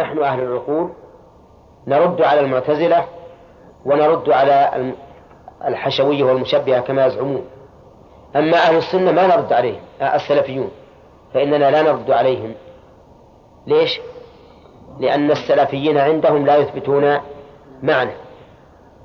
[0.00, 0.90] نحن أهل العقول
[1.86, 3.04] نرد على المعتزلة
[3.84, 4.92] ونرد على
[5.64, 7.44] الحشوية والمشبهة كما يزعمون
[8.36, 10.70] أما أهل السنة ما نرد عليهم السلفيون
[11.34, 12.54] فإننا لا نرد عليهم
[13.66, 14.00] ليش؟
[15.00, 17.18] لأن السلفيين عندهم لا يثبتون
[17.82, 18.12] معنى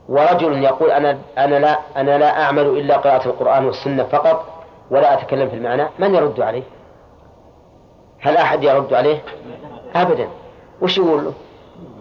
[0.09, 4.45] ورجل يقول أنا أنا لا أنا لا أعمل إلا قراءة القرآن والسنة فقط
[4.91, 6.63] ولا أتكلم في المعنى من يرد عليه؟
[8.19, 9.23] هل أحد يرد عليه؟
[9.95, 10.27] أبدا
[10.81, 11.33] وش يقول له؟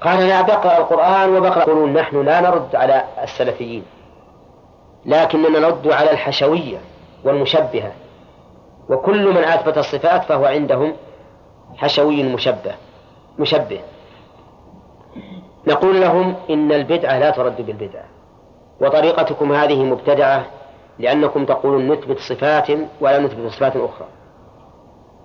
[0.00, 3.82] قال لا بقرأ القرآن وبقرأ يقولون نحن لا نرد على السلفيين
[5.06, 6.78] لكننا نرد على الحشوية
[7.24, 7.92] والمشبهة.
[8.88, 10.92] وكل من أثبت الصفات فهو عندهم
[11.76, 12.74] حشوي مشبه
[13.38, 13.80] مشبه.
[15.66, 18.04] نقول لهم إن البدعة لا ترد بالبدعة
[18.80, 20.44] وطريقتكم هذه مبتدعة
[20.98, 22.68] لأنكم تقولون نثبت صفات
[23.00, 24.06] ولا نثبت صفات أخرى.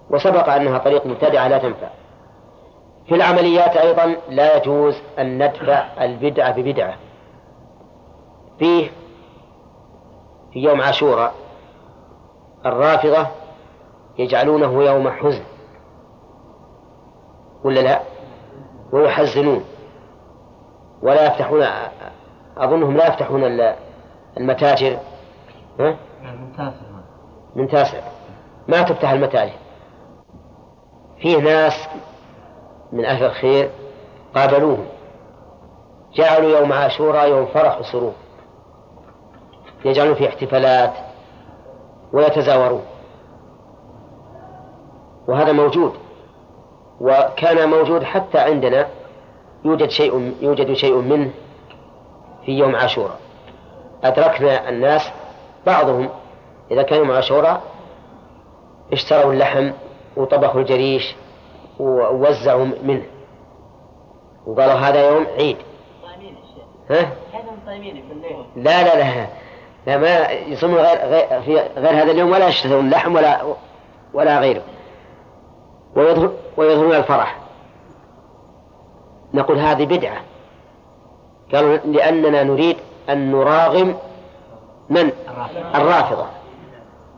[0.09, 1.87] وسبق أنها طريق مبتدعة لا تنفع.
[3.09, 6.95] في العمليات أيضا لا يجوز أن ندفع البدعة ببدعة.
[8.59, 8.91] فيه
[10.53, 11.33] في يوم عاشوراء
[12.65, 13.27] الرافضة
[14.17, 15.43] يجعلونه يوم حزن.
[17.63, 18.01] ولا لا؟
[18.91, 19.63] ويحزنون
[21.01, 21.63] ولا يفتحون
[22.57, 23.73] أظنهم لا يفتحون
[24.37, 24.97] المتاجر.
[25.79, 25.95] ها؟
[27.55, 27.99] من تاسع.
[28.67, 29.53] ما تفتح المتاجر.
[31.21, 31.87] فيه ناس
[32.91, 33.69] من أهل الخير
[34.35, 34.85] قابلوهم.
[36.13, 38.13] جعلوا يوم عاشوراء يوم فرح وسرور
[39.85, 40.93] يجعلون فيه احتفالات
[42.13, 42.83] ويتزاورون.
[45.27, 45.93] وهذا موجود.
[47.01, 48.87] وكان موجود حتى عندنا
[49.65, 51.31] يوجد شيء يوجد شيء منه
[52.45, 53.19] في يوم عاشوراء.
[54.03, 55.11] أدركنا الناس
[55.65, 56.09] بعضهم
[56.71, 57.61] إذا كان يوم عاشوراء
[58.93, 59.71] اشتروا اللحم
[60.17, 61.15] وطبخوا الجريش
[61.79, 63.05] ووزعوا منه.
[64.45, 65.57] وقالوا هذا يوم عيد.
[66.89, 67.11] ها؟
[68.55, 69.27] لا لا لا.
[69.87, 73.55] لا ما يصومون غير, غير, في غير هذا اليوم ولا يشترون لحم ولا
[74.13, 74.61] ولا غيره.
[75.95, 77.37] ويظهر ويظهرون الفرح.
[79.33, 80.21] نقول هذه بدعة.
[81.53, 82.77] قالوا لأننا نريد
[83.09, 83.97] أن نراغم
[84.89, 85.11] من؟
[85.75, 86.25] الرافضة.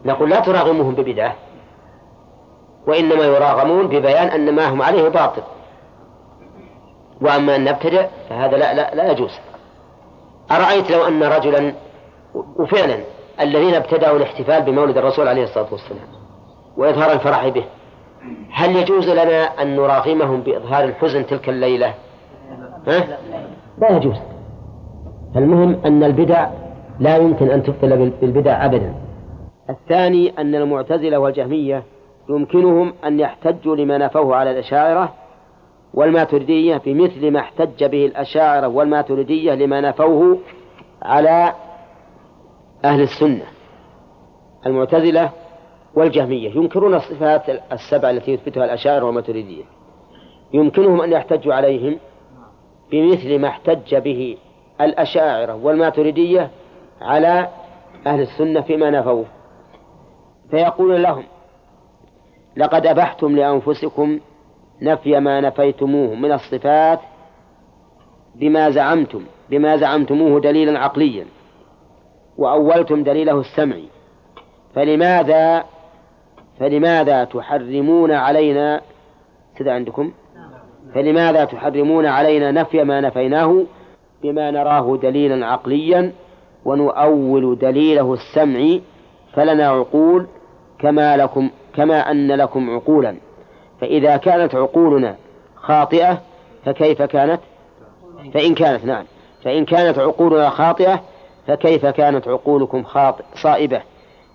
[0.05, 1.35] نقول لا تراغموهم ببدعة.
[2.87, 5.41] وإنما يراغمون ببيان أن ما هم عليه باطل.
[7.21, 9.39] وأما أن نبتدع فهذا لا, لا, لا يجوز.
[10.51, 11.73] أرأيت لو أن رجلا
[12.55, 12.97] وفعلا
[13.41, 16.07] الذين ابتدعوا الاحتفال بمولد الرسول عليه الصلاة والسلام
[16.77, 17.63] وإظهار الفرح به
[18.51, 21.93] هل يجوز لنا أن نراغمهم بإظهار الحزن تلك الليلة؟
[22.87, 23.17] ها؟
[23.77, 24.15] لا يجوز.
[25.35, 26.47] المهم أن البدع
[26.99, 28.93] لا يمكن أن تبطل بالبدع أبدا.
[29.69, 31.83] الثاني أن المعتزلة والجهمية
[32.29, 35.13] يمكنهم أن يحتجوا لما نفوه على الأشاعرة
[35.93, 40.39] والماتريدية بمثل ما احتج به الأشاعرة والماتريدية لما نفوه
[41.01, 41.53] على
[42.85, 43.45] أهل السنة
[44.65, 45.29] المعتزلة
[45.95, 46.49] والجهمية.
[46.55, 49.63] ينكرون الصفات السبع التي يثبتها الأشاعرة والماتريدية.
[50.53, 51.97] يمكنهم أن يحتجوا عليهم
[52.91, 54.37] بمثل ما احتج به
[54.81, 56.49] الأشاعرة والماتريدية
[57.01, 57.47] على
[58.07, 59.25] أهل السنة فيما نفوه.
[60.51, 61.23] فيقول لهم
[62.57, 64.19] لقد أبحتم لأنفسكم
[64.81, 66.99] نفي ما نفيتموه من الصفات
[68.35, 71.25] بما زعمتم بما زعمتموه دليلا عقليا
[72.37, 73.85] وأولتم دليله السمعي
[74.75, 75.63] فلماذا
[76.59, 78.81] فلماذا تحرمون علينا
[79.57, 80.11] كذا عندكم؟
[80.93, 83.63] فلماذا تحرمون علينا نفي ما نفيناه
[84.23, 86.11] بما نراه دليلا عقليا
[86.65, 88.81] ونؤول دليله السمعي
[89.33, 90.27] فلنا عقول
[90.79, 93.15] كما لكم كما أن لكم عقولا.
[93.81, 95.15] فإذا كانت عقولنا
[95.55, 96.21] خاطئة
[96.65, 97.39] فكيف كانت؟
[98.33, 99.05] فإن كانت نعم.
[99.43, 101.01] فإن كانت عقولنا خاطئة
[101.47, 103.81] فكيف كانت عقولكم خاطئ صائبة؟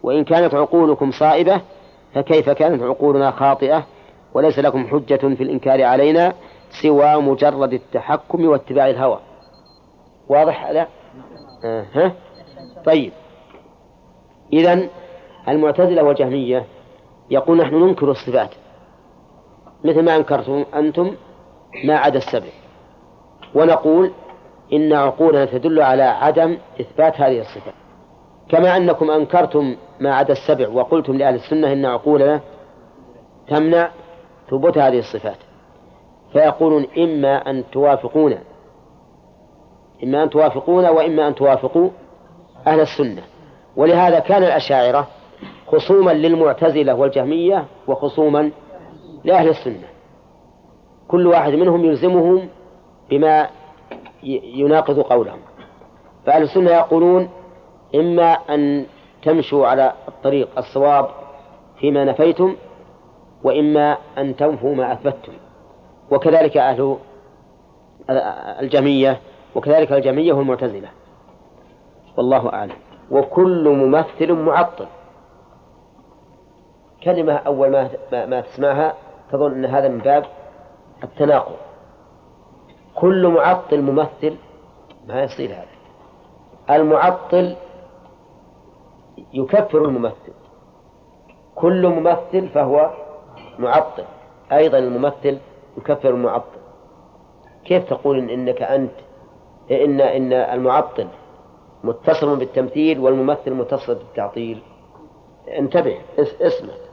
[0.03, 1.61] وإن كانت عقولكم صائبة
[2.15, 3.87] فكيف كانت عقولنا خاطئة؟
[4.35, 6.33] وليس لكم حجة في الإنكار علينا
[6.83, 9.19] سوى مجرد التحكم واتباع الهوى.
[10.29, 10.87] واضح لا
[11.65, 11.87] آه.
[11.95, 12.13] ها؟
[12.85, 13.13] طيب.
[14.53, 14.89] إذا
[15.49, 16.67] المعتزلة والجهمية
[17.31, 18.51] يقول نحن ننكر الصفات
[19.85, 21.15] مثل ما أنكرتم أنتم
[21.85, 22.51] ما عدا السبع
[23.55, 24.11] ونقول
[24.73, 27.75] إن عقولنا تدل على عدم إثبات هذه الصفات
[28.49, 32.41] كما أنكم أنكرتم ما عدا السبع وقلتم لأهل السنة إن عقولنا
[33.49, 33.91] تمنع
[34.51, 35.37] ثبوت هذه الصفات.
[36.33, 38.39] فيقولون إما أن توافقونا
[40.05, 41.91] إما أن توافقونا وإما أن توافقوا
[42.67, 43.23] أهل السنة.
[43.77, 45.07] ولهذا كان الأشاعرة
[45.67, 48.51] خصوما للمعتزلة والجهمية وخصوما
[49.25, 49.89] لأهل السنة.
[51.09, 52.49] كل واحد منهم يلزمهم
[53.11, 53.49] بما
[54.23, 55.39] يناقض قولهم.
[56.27, 57.29] فأهل السنة يقولون
[57.95, 58.87] إما أن
[59.23, 61.09] تمشوا على الطريق الصواب
[61.81, 62.57] فيما نفيتم
[63.45, 65.33] وإما أن تنفوا ما أثبتتم.
[66.11, 66.97] وكذلك أهل
[68.61, 69.21] الجمية
[69.55, 70.89] وكذلك الجمية والمعتزلة.
[72.17, 72.77] والله أعلم.
[73.11, 74.87] وكل ممثل معطل.
[77.07, 77.91] كلمة أول ما
[78.27, 78.95] ما تسمعها
[79.33, 80.25] تظن أن هذا من باب
[81.05, 81.57] التناقض.
[82.95, 84.37] كل معطل ممثل
[85.09, 85.77] ما يصير هذا.
[86.71, 87.57] المعطل
[89.33, 90.33] يكفر الممثل.
[91.55, 92.91] كل ممثل فهو
[93.59, 94.05] معطل.
[94.53, 95.39] أيضا الممثل
[95.79, 96.59] يكفر المعطل.
[97.65, 98.93] كيف تقول إن إنك أنت
[99.71, 101.09] إن إن المعطل
[101.85, 104.63] متصل بالتمثيل والممثل متصل بالتعطيل؟
[105.59, 106.86] انتبه اسمع.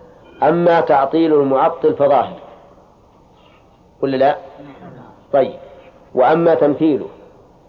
[0.50, 2.40] أما تعطيل المعطل فظاهر.
[4.02, 4.38] ولا لا؟
[5.34, 5.60] طيب.
[6.16, 7.08] وأما تمثيله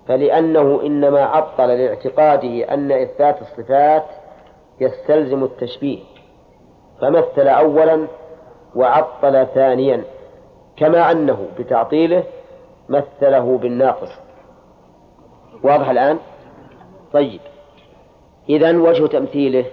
[0.08, 4.04] فلأنه إنما عطل لاعتقاده أن إثبات الصفات
[4.80, 5.98] يستلزم التشبيه.
[7.00, 8.06] فمثل أولا
[8.76, 10.04] وعطل ثانيا
[10.76, 12.24] كما أنه بتعطيله
[12.88, 14.10] مثله بالناقص.
[15.62, 16.18] واضح الآن؟
[17.12, 17.40] طيب.
[18.48, 19.64] إذا وجه تمثيله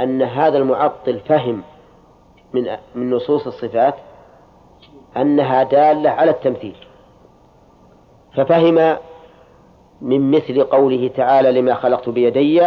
[0.00, 1.62] أن هذا المعطل فهم
[2.52, 3.94] من من نصوص الصفات
[5.16, 6.76] أنها دالة على التمثيل.
[8.34, 8.96] ففهم
[10.00, 12.66] من مثل قوله تعالى لما خلقت بيدي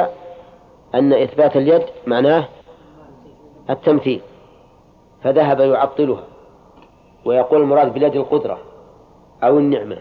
[0.96, 2.46] أن إثبات اليد معناه
[3.70, 4.22] التمثيل
[5.24, 6.24] فذهب يعطلها
[7.26, 8.58] ويقول المراد باليد القدرة
[9.44, 9.98] أو النعمة.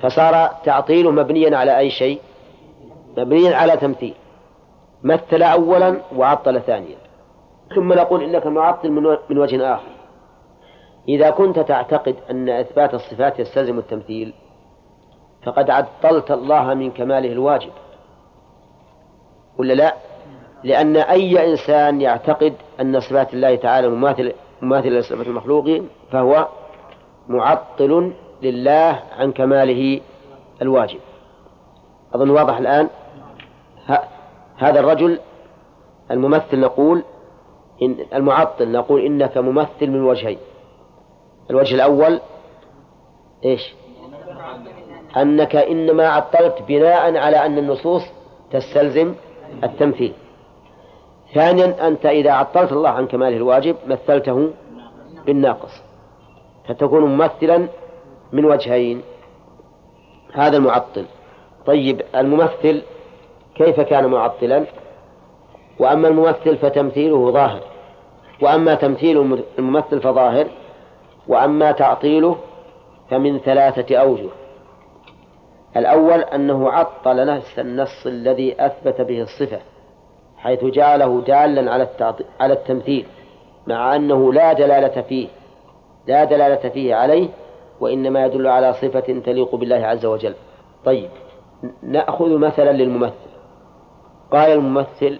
[0.00, 2.20] فصار تعطيله مبنيا على أي شيء؟
[3.16, 4.14] مبنيا على تمثيل.
[5.02, 6.96] مثل أولا وعطل ثانيا.
[7.74, 8.90] ثم نقول إنك معطل
[9.30, 9.90] من وجه آخر.
[11.08, 14.32] إذا كنت تعتقد أن إثبات الصفات يستلزم التمثيل
[15.46, 17.70] فقد عطلت الله من كماله الواجب.
[19.58, 19.94] ولا لا؟
[20.64, 24.32] لأن أي إنسان يعتقد أن صفات الله تعالى مماثل
[24.62, 25.82] مماثلة لصفات المخلوق
[26.12, 26.48] فهو
[27.28, 28.12] معطل
[28.42, 30.00] لله عن كماله
[30.62, 31.00] الواجب.
[32.14, 32.88] أظن واضح الآن؟
[34.60, 35.18] هذا الرجل
[36.10, 37.02] الممثل نقول
[37.82, 40.38] إن المعطل نقول إنك ممثل من وجهين.
[41.50, 42.20] الوجه الأول
[43.44, 43.74] إيش؟
[45.16, 48.02] أنك إنما عطلت بناء على أن النصوص
[48.50, 49.14] تستلزم
[49.64, 50.12] التمثيل.
[51.34, 54.50] ثانيا أنت إذا عطلت الله عن كماله الواجب مثلته
[55.26, 55.82] بالناقص.
[56.68, 57.68] فتكون ممثلا
[58.32, 59.02] من وجهين.
[60.32, 61.04] هذا المعطل.
[61.66, 62.82] طيب الممثل
[63.64, 64.64] كيف كان معطلا؟
[65.78, 67.60] وأما الممثل فتمثيله ظاهر.
[68.42, 70.46] وأما تمثيل الممثل فظاهر.
[71.28, 72.36] وأما تعطيله
[73.10, 74.28] فمن ثلاثة أوجه.
[75.76, 79.60] الأول أنه عطل نفس النص الذي أثبت به الصفة
[80.36, 81.88] حيث جعله دالا على
[82.40, 83.06] على التمثيل
[83.66, 85.28] مع أنه لا دلالة فيه
[86.06, 87.28] لا دلالة فيه عليه
[87.80, 90.34] وإنما يدل على صفة تليق بالله عز وجل.
[90.84, 91.08] طيب
[91.82, 93.29] نأخذ مثلا للممثل.
[94.30, 95.18] قال الممثل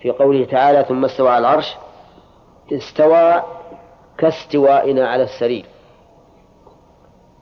[0.00, 1.76] في قوله تعالى ثم استوى على العرش
[2.72, 3.42] استوى
[4.18, 5.66] كاستوائنا على السرير.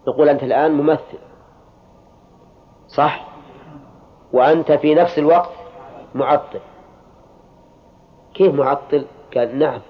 [0.09, 1.19] نقول أنت الآن ممثل
[2.89, 3.29] صح؟
[4.33, 5.51] وأنت في نفس الوقت
[6.15, 6.61] معطل.
[8.35, 9.81] كيف معطل؟ قال نعم.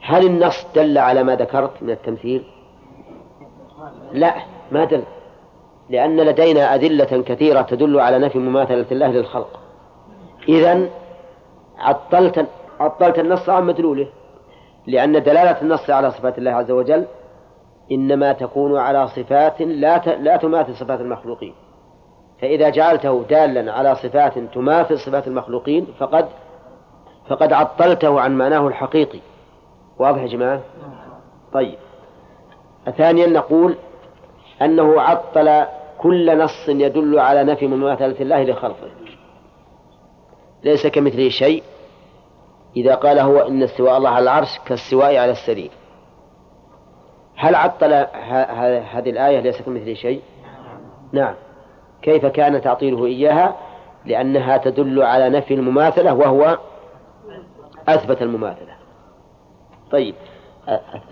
[0.00, 2.44] هل النص دل على ما ذكرت من التمثيل؟
[4.12, 4.34] لا
[4.72, 5.04] ما دل.
[5.90, 9.60] لأن لدينا أدلة كثيرة تدل على نفي مماثلة الله للخلق.
[10.48, 10.88] إذا
[11.78, 12.46] عطلت
[12.80, 14.08] عطلت النص عن مدلوله
[14.86, 17.06] لأن دلالة النص على صفات الله عز وجل
[17.92, 21.54] إنما تكون على صفات لا لا تماثل صفات المخلوقين.
[22.40, 26.28] فإذا جعلته دالا على صفات تماثل صفات المخلوقين فقد
[27.28, 29.20] فقد عطلته عن معناه الحقيقي.
[29.98, 30.60] واضح يا جماعة؟
[31.52, 31.78] طيب.
[32.96, 33.74] ثانيا نقول
[34.62, 35.64] أنه عطل
[35.98, 38.90] كل نص يدل على نفي مماثلة الله لخلقه.
[40.64, 41.62] ليس كمثله شيء
[42.76, 45.70] إذا قال هو إن استواء الله على العرش كاستواء على السرير.
[47.36, 47.92] هل عطل
[48.92, 50.22] هذه الآية ليس كمثله شيء؟
[51.12, 51.34] نعم.
[52.02, 53.56] كيف كان تعطيله إياها؟
[54.04, 56.58] لأنها تدل على نفي المماثلة وهو
[57.88, 58.76] أثبت المماثلة.
[59.90, 60.14] طيب.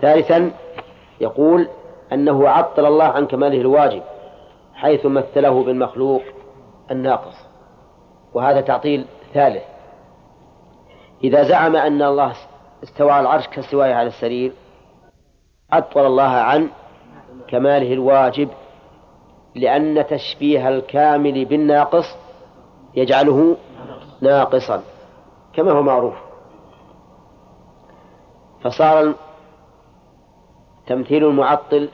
[0.01, 0.51] ثالثا
[1.21, 1.67] يقول
[2.13, 4.01] أنه عطل الله عن كماله الواجب.
[4.75, 6.21] حيث مثله بالمخلوق
[6.91, 7.35] الناقص.
[8.33, 9.63] وهذا تعطيل ثالث.
[11.23, 12.33] إذا زعم أن الله
[12.83, 14.51] استوى على العرش كاستوائه على السرير
[15.71, 16.69] عطل الله عن
[17.47, 18.49] كماله الواجب
[19.55, 22.17] لأن تشبيه الكامل بالناقص
[22.95, 23.57] يجعله
[24.21, 24.83] ناقصا
[25.53, 26.15] كما هو معروف.
[28.61, 29.13] فصار
[30.87, 31.89] تمثيل المعطل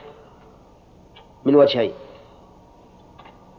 [1.44, 1.92] من وجهين.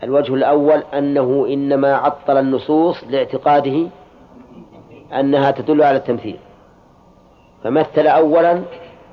[0.04, 3.88] الوجه الأول أنه إنما عطل النصوص لاعتقاده
[5.14, 6.40] أنها تدل على التمثيل.
[7.64, 8.64] فمثل أولا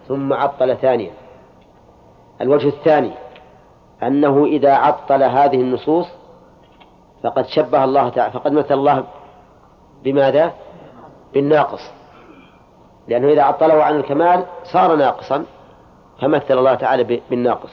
[0.09, 1.11] ثم عطل ثانيا.
[2.41, 3.11] الوجه الثاني
[4.03, 6.07] أنه إذا عطل هذه النصوص
[7.23, 9.05] فقد شبه الله تعالى فقد مثل الله
[10.05, 10.53] بماذا؟
[11.35, 11.91] بالناقص.
[13.09, 15.45] لأنه إذا عطله عن الكمال صار ناقصا
[16.21, 17.71] فمثل الله تعالى بالناقص.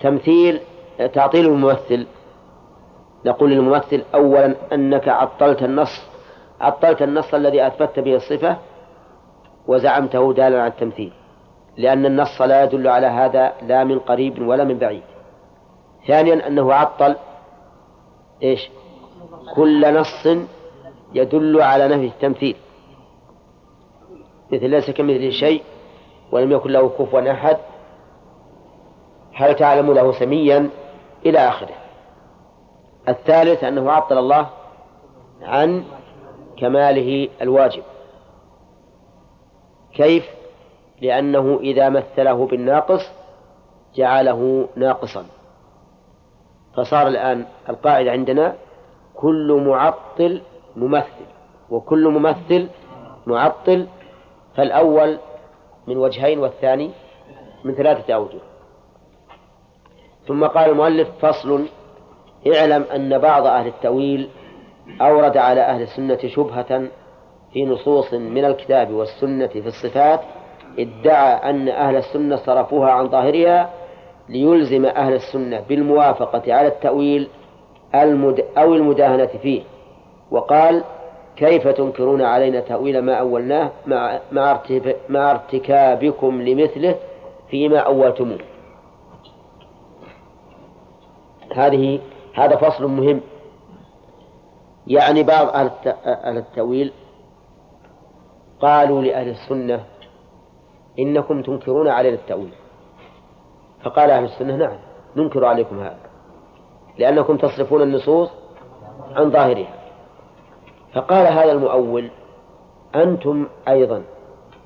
[0.00, 0.60] تمثيل
[0.98, 2.06] تعطيل الممثل.
[3.26, 6.02] نقول للممثل أولا أنك عطلت النص
[6.60, 8.56] عطلت النص الذي أثبتت به الصفة
[9.66, 11.12] وزعمته دالا على التمثيل
[11.76, 15.02] لأن النص لا يدل على هذا لا من قريب ولا من بعيد.
[16.06, 17.16] ثانيا أنه عطل
[18.42, 18.70] إيش؟
[19.54, 20.26] كل نص
[21.14, 22.56] يدل على نفي التمثيل.
[24.52, 25.62] مثل ليس كمثله شيء
[26.32, 27.56] ولم يكن له كفوا أحد.
[29.34, 30.70] هل تعلم له سميا؟
[31.28, 31.74] إلى آخره.
[33.08, 34.50] الثالث أنه عطل الله
[35.42, 35.84] عن
[36.58, 37.82] كماله الواجب.
[39.94, 40.24] كيف؟
[41.02, 43.10] لأنه إذا مثله بالناقص
[43.94, 45.26] جعله ناقصا.
[46.76, 48.54] فصار الآن القاعدة عندنا
[49.14, 50.42] كل معطل
[50.76, 51.26] ممثل
[51.70, 52.68] وكل ممثل
[53.26, 53.86] معطل
[54.56, 55.18] فالأول
[55.86, 56.90] من وجهين والثاني
[57.64, 58.38] من ثلاثة أوجه.
[60.28, 61.66] ثم قال المؤلف فصل
[62.54, 64.28] اعلم أن بعض أهل التأويل
[65.00, 66.82] أورد على أهل السنة شبهة
[67.52, 70.20] في نصوص من الكتاب والسنة في الصفات
[70.78, 73.70] ادعى أن أهل السنة صرفوها عن ظاهرها
[74.28, 77.28] ليلزم أهل السنة بالموافقة على التأويل
[77.94, 79.62] المد أو المداهنة فيه.
[80.30, 80.84] وقال
[81.36, 84.18] كيف تنكرون علينا تأويل ما أولناه مع,
[85.08, 86.94] مع ارتكابكم لمثله
[87.50, 88.38] فيما أولتموه؟
[91.58, 92.00] هذه
[92.34, 93.20] هذا فصل مهم.
[94.86, 96.92] يعني بعض أهل التأويل
[98.60, 99.84] قالوا لأهل السنة
[100.98, 102.52] إنكم تنكرون علينا التأويل.
[103.84, 104.78] فقال أهل السنة نعم
[105.16, 105.98] ننكر عليكم هذا
[106.98, 108.30] لأنكم تصرفون النصوص
[109.14, 109.74] عن ظاهرها.
[110.94, 112.10] فقال هذا المؤول
[112.94, 114.02] أنتم أيضا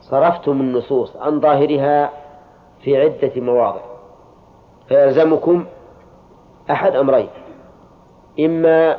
[0.01, 2.11] صرفتم النصوص عن ظاهرها
[2.83, 3.81] في عدة مواضع
[4.89, 5.65] فيلزمكم
[6.71, 7.29] أحد أمرين.
[8.41, 8.97] إما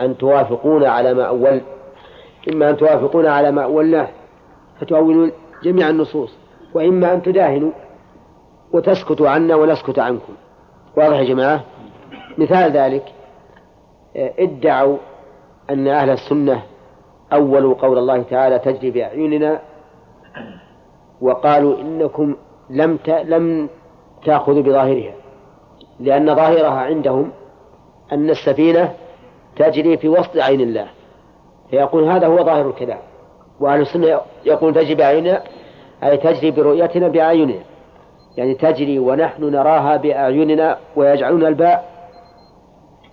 [0.00, 1.60] أن توافقون على ما أول
[2.52, 4.08] إما أن توافقون على ما أولناه
[4.80, 6.36] فتؤولون جميع النصوص
[6.74, 7.70] وإما أن تداهنوا
[8.72, 10.32] وتسكتوا عنا ونسكت عنكم.
[10.96, 11.64] واضح يا جماعة؟
[12.38, 13.04] مثال ذلك
[14.16, 14.96] ادعوا
[15.70, 16.62] أن أهل السنة
[17.32, 19.60] أولوا قول الله تعالى تجري بأعيننا
[21.20, 22.36] وقالوا إنكم
[22.70, 23.68] لم لم
[24.24, 25.12] تأخذوا بظاهرها.
[26.00, 27.32] لأن ظاهرها عندهم
[28.12, 28.94] أن السفينة
[29.56, 30.86] تجري في وسط عين الله.
[31.70, 32.98] فيقول هذا هو ظاهر الكلام.
[33.60, 35.42] وأهل السنة يقول تجري بأعيننا
[36.04, 37.62] أي تجري برؤيتنا بأعيننا.
[38.36, 42.08] يعني تجري ونحن نراها بأعيننا ويجعلون الباء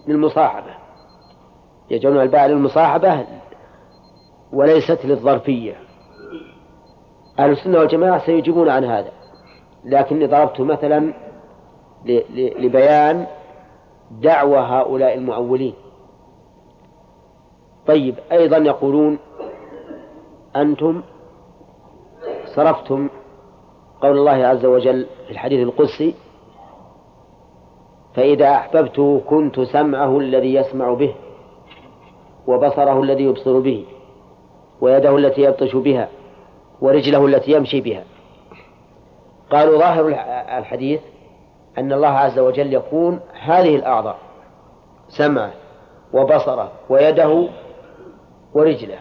[0.07, 0.71] للمصاحبة.
[1.89, 3.25] يجعلون الباء للمصاحبة
[4.53, 5.75] وليست للظرفية.
[7.39, 9.11] أهل السنة والجماعة سيجيبون عن هذا.
[9.85, 11.13] لكني ضربت مثلا
[12.35, 13.25] لبيان
[14.11, 15.73] دعوى هؤلاء المؤولين
[17.87, 19.19] طيب أيضا يقولون
[20.55, 21.01] أنتم
[22.45, 23.09] صرفتم
[24.01, 26.13] قول الله عز وجل في الحديث القدسي
[28.15, 31.15] فإذا أحببته كنت سمعه الذي يسمع به
[32.47, 33.85] وبصره الذي يبصر به
[34.81, 36.09] ويده التي يبطش بها
[36.81, 38.03] ورجله التي يمشي بها.
[39.51, 40.07] قالوا ظاهر
[40.57, 41.01] الحديث
[41.77, 44.17] أن الله عز وجل يكون هذه الأعضاء
[45.07, 45.51] سمعه
[46.13, 47.47] وبصره ويده
[48.53, 48.97] ورجله.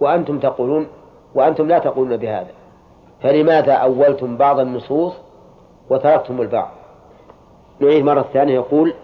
[0.00, 0.86] وأنتم تقولون
[1.34, 2.50] وأنتم لا تقولون بهذا.
[3.22, 5.14] فلماذا أولتم بعض النصوص
[5.90, 6.70] وتركتم البعض؟
[7.80, 8.94] نعيد مرة ثانية يقول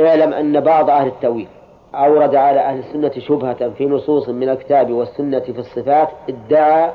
[0.00, 1.48] اعلم أن بعض أهل التأويل
[1.94, 6.90] أورد على أهل السنة شبهة في نصوص من الكتاب والسنة في الصفات ادعى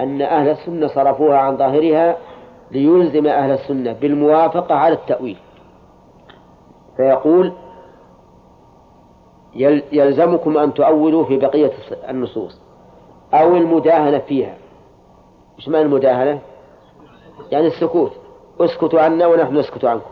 [0.00, 2.16] أن أهل السنة صرفوها عن ظاهرها
[2.70, 5.36] ليلزم أهل السنة بالموافقة على التأويل.
[6.96, 7.52] فيقول
[9.92, 11.72] يلزمكم أن تؤولوا في بقية
[12.08, 12.60] النصوص
[13.34, 14.54] أو المداهنة فيها.
[15.58, 16.40] إيش معنى المداهنة؟
[17.50, 18.12] يعني السكوت.
[18.60, 20.10] اسكتوا عنا ونحن نسكت عنكم.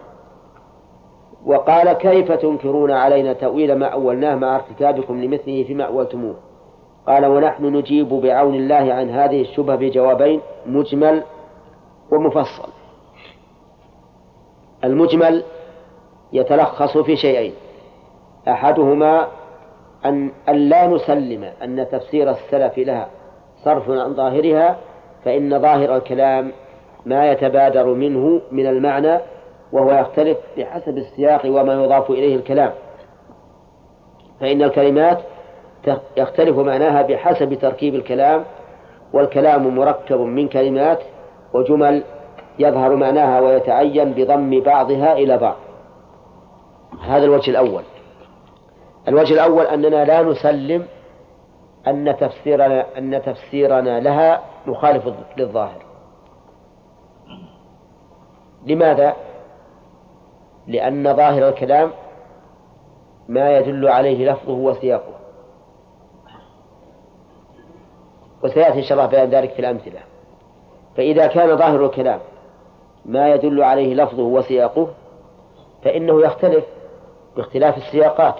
[1.46, 6.34] وقال كيف تنكرون علينا تأويل ما أولناه مع ارتكابكم لمثله فيما أولتموه؟
[7.06, 11.22] قال ونحن نجيب بعون الله عن هذه الشبهة بجوابين مجمل
[12.12, 12.68] ومفصل.
[14.84, 15.44] المجمل
[16.32, 17.52] يتلخص في شيئين.
[18.48, 19.28] أحدهما
[20.06, 23.08] أن لا نسلم أن تفسير السلف لها
[23.64, 24.76] صرف عن ظاهرها
[25.24, 26.52] فإن ظاهر الكلام
[27.06, 29.18] ما يتبادر منه من المعنى
[29.72, 32.72] وهو يختلف بحسب السياق وما يضاف إليه الكلام.
[34.40, 35.18] فإن الكلمات
[36.16, 38.44] يختلف معناها بحسب تركيب الكلام
[39.12, 40.98] والكلام مركب من كلمات
[41.54, 42.04] وجمل
[42.58, 45.56] يظهر معناها ويتعين بضم بعضها إلى بعض.
[47.02, 47.82] هذا الوجه الأول.
[49.08, 50.86] الوجه الأول أننا لا نسلم
[51.86, 55.82] أن تفسيرنا أن تفسيرنا لها مخالف للظاهر.
[58.66, 59.16] لماذا؟
[60.66, 61.90] لأن ظاهر الكلام
[63.28, 65.12] ما يدل عليه لفظه وسياقه.
[68.44, 70.00] وسيأتي إن شاء الله بيان ذلك في الأمثلة.
[70.96, 72.20] فإذا كان ظاهر الكلام
[73.04, 74.88] ما يدل عليه لفظه وسياقه
[75.84, 76.64] فإنه يختلف
[77.36, 78.34] باختلاف السياقات.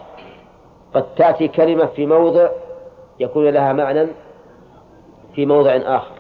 [0.95, 2.49] قد تأتي كلمة في موضع
[3.21, 4.07] يكون لها معنى
[5.35, 6.15] في موضع آخر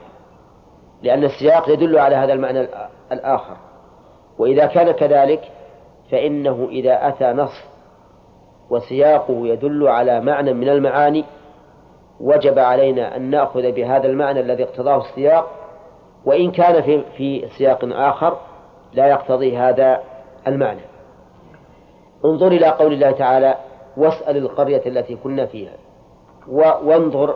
[1.03, 2.69] لأن السياق يدل على هذا المعنى
[3.13, 3.57] الآخر.
[4.39, 5.41] وإذا كان كذلك
[6.11, 7.65] فإنه إذا أتى نص
[8.71, 11.25] وسياقه يدل على معنى من المعاني
[12.21, 15.62] وجب علينا أن نأخذ بهذا المعنى الذي اقتضاه السياق
[16.25, 18.39] وإن كان في في سياق آخر
[18.93, 20.03] لا يقتضي هذا
[20.47, 20.81] المعنى.
[22.25, 23.57] انظر إلى قول الله تعالى
[23.97, 25.73] واسأل القرية التي كنا فيها.
[26.49, 27.35] وانظر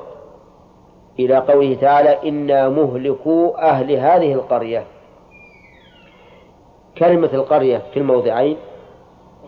[1.18, 4.84] إلى قوله تعالى إنا مهلكو أهل هذه القرية.
[6.98, 8.56] كلمة القرية في الموضعين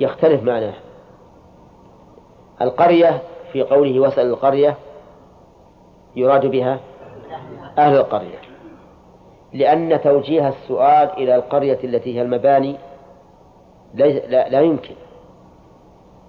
[0.01, 0.81] يختلف معناها
[2.61, 3.22] القرية
[3.53, 4.77] في قوله واسأل القرية
[6.16, 6.79] يراد بها
[7.79, 8.48] أهل القرية.
[9.53, 12.77] لأن توجيه السؤال إلى القرية التي هي المباني
[13.95, 14.95] لا, لا يمكن.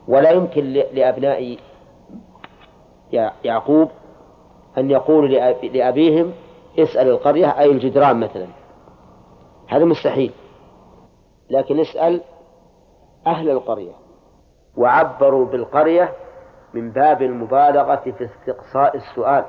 [0.08, 1.58] ولا يمكن لأبناء
[3.44, 3.90] يعقوب
[4.78, 5.28] أن يقولوا
[5.64, 6.34] لأبيهم
[6.80, 8.48] اسأل القرية أي الجدران مثلا.
[9.68, 10.32] هذا مستحيل.
[11.50, 12.22] لكن اسأل
[13.28, 13.92] أهل القرية.
[14.78, 16.14] وعبروا بالقرية
[16.74, 19.46] من باب المبالغة في استقصاء السؤال.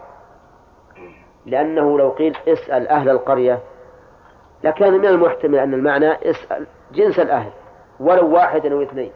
[1.47, 3.59] لأنه لو قيل اسأل أهل القرية
[4.65, 7.51] لكان من المحتمل أن المعنى اسأل جنس الأهل
[8.01, 9.13] ولو واحد أو اثنين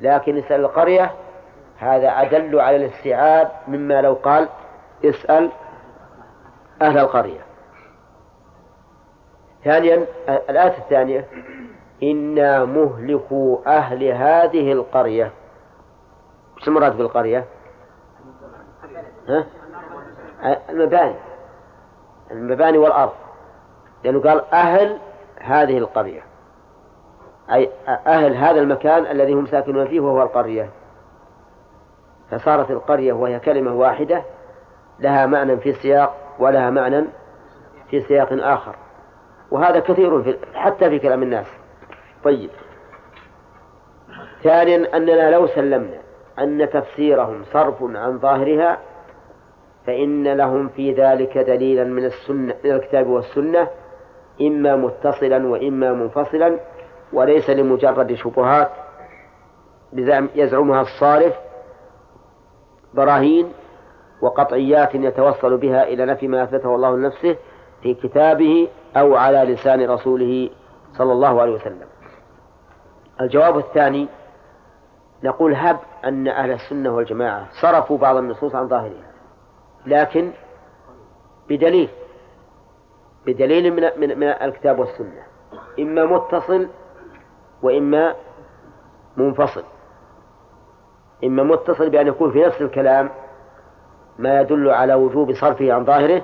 [0.00, 1.10] لكن اسأل القرية
[1.78, 4.48] هذا أدل على الاستيعاب مما لو قال
[5.04, 5.50] اسأل
[6.82, 7.40] أهل القرية
[9.64, 11.26] ثانيا الآية الثانية
[12.02, 15.32] إنا مهلكو أهل هذه القرية
[16.56, 17.44] وش المراد بالقرية؟
[19.28, 19.46] ها؟
[20.70, 21.14] المباني.
[22.30, 23.12] المباني والأرض.
[24.04, 24.98] لأنه قال أهل
[25.40, 26.22] هذه القرية.
[27.52, 30.70] أي أهل هذا المكان الذي هم ساكنون فيه وهو القرية.
[32.30, 34.22] فصارت القرية وهي كلمة واحدة
[34.98, 37.04] لها معنى في سياق ولها معنى
[37.90, 38.74] في سياق آخر.
[39.50, 41.46] وهذا كثير في حتى في كلام الناس.
[42.24, 42.50] طيب.
[44.42, 45.98] ثانيا أننا لو سلمنا
[46.38, 48.78] أن تفسيرهم صرف عن ظاهرها
[49.86, 53.68] فإن لهم في ذلك دليلا من السنة من الكتاب والسنة
[54.40, 56.60] إما متصلا وإما منفصلا
[57.12, 58.70] وليس لمجرد شبهات.
[60.34, 61.34] يزعمها الصارف
[62.94, 63.52] براهين
[64.22, 67.36] وقطعيات يتوصل بها إلى نفي ما أثبته الله لنفسه
[67.82, 70.50] في كتابه أو على لسان رسوله
[70.98, 71.86] صلى الله عليه وسلم.
[73.20, 74.08] الجواب الثاني
[75.24, 79.11] نقول هب أن أهل السنة والجماعة صرفوا بعض النصوص عن ظاهرها.
[79.86, 80.30] لكن
[81.48, 81.88] بدليل
[83.26, 85.22] بدليل من من, من الكتاب والسنة.
[85.78, 86.68] إما متصل
[87.62, 88.14] وإما
[89.16, 89.64] منفصل.
[91.24, 93.10] إما متصل بأن يكون في نفس الكلام
[94.18, 96.22] ما يدل على وجوب صرفه عن ظاهره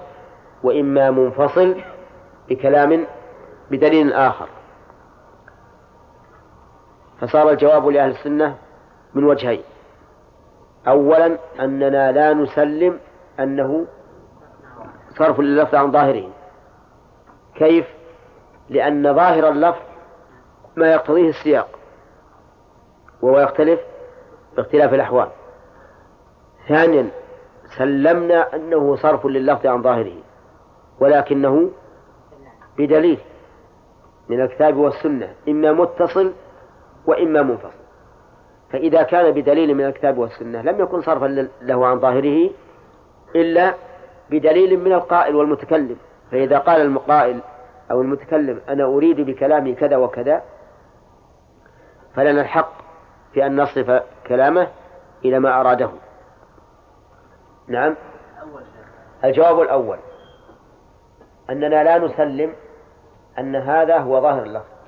[0.63, 1.77] وإما منفصل
[2.49, 3.07] بكلام
[3.71, 4.49] بدليل آخر.
[7.21, 8.57] فصار الجواب لأهل السنة
[9.15, 9.63] من وجهين.
[10.89, 12.99] أولا أننا لا نسلم
[13.41, 13.87] أنه
[15.19, 16.31] صرف لللفظ عن ظاهره.
[17.55, 17.87] كيف؟
[18.69, 19.83] لأن ظاهر اللفظ
[20.77, 21.69] ما يقتضيه السياق
[23.23, 23.81] وهو يختلف
[24.57, 25.29] باختلاف الأحوال.
[26.69, 27.11] ثانيا
[27.79, 30.17] سلمنا أنه صرف لللفظ عن ظاهره
[31.01, 31.71] ولكنه
[32.79, 33.19] بدليل
[34.29, 36.33] من الكتاب والسنة إما متصل
[37.07, 37.79] وإما منفصل.
[38.73, 42.51] فإذا كان بدليل من الكتاب والسنة لم يكن صرفا له عن ظاهره
[43.37, 43.75] إلا
[44.31, 45.97] بدليل من القائل والمتكلم.
[46.31, 47.41] فإذا قال المقائل
[47.91, 50.43] أو المتكلم أنا أريد بكلامي كذا وكذا
[52.15, 52.73] فلنا الحق
[53.33, 54.69] في أن نصرف كلامه
[55.25, 55.91] إلى ما أراده.
[57.69, 57.97] نعم.
[59.25, 59.99] الجواب الأول
[61.51, 62.53] أننا لا نسلم
[63.39, 64.79] أن هذا هو ظاهر اللفظ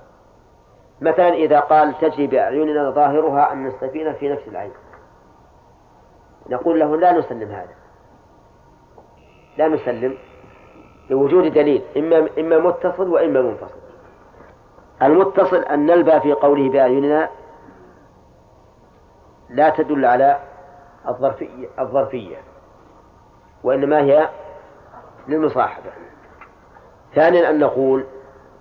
[1.01, 4.73] مثلا إذا قال تجري بأعيننا ظاهرها أن السفينة في نفس العين.
[6.51, 7.80] نقول له لا نسلم هذا.
[9.61, 10.15] لا نسلم
[11.11, 13.81] لوجود دليل إما إما متصل وإما منفصل
[15.03, 17.29] المتصل أن نلبى في قوله بأعيننا
[19.51, 20.41] لا تدل على
[21.09, 22.37] الظرفية الظرفية
[23.65, 24.29] وإنما هي
[25.29, 25.91] للمصاحبة
[27.15, 28.05] ثانيا أن نقول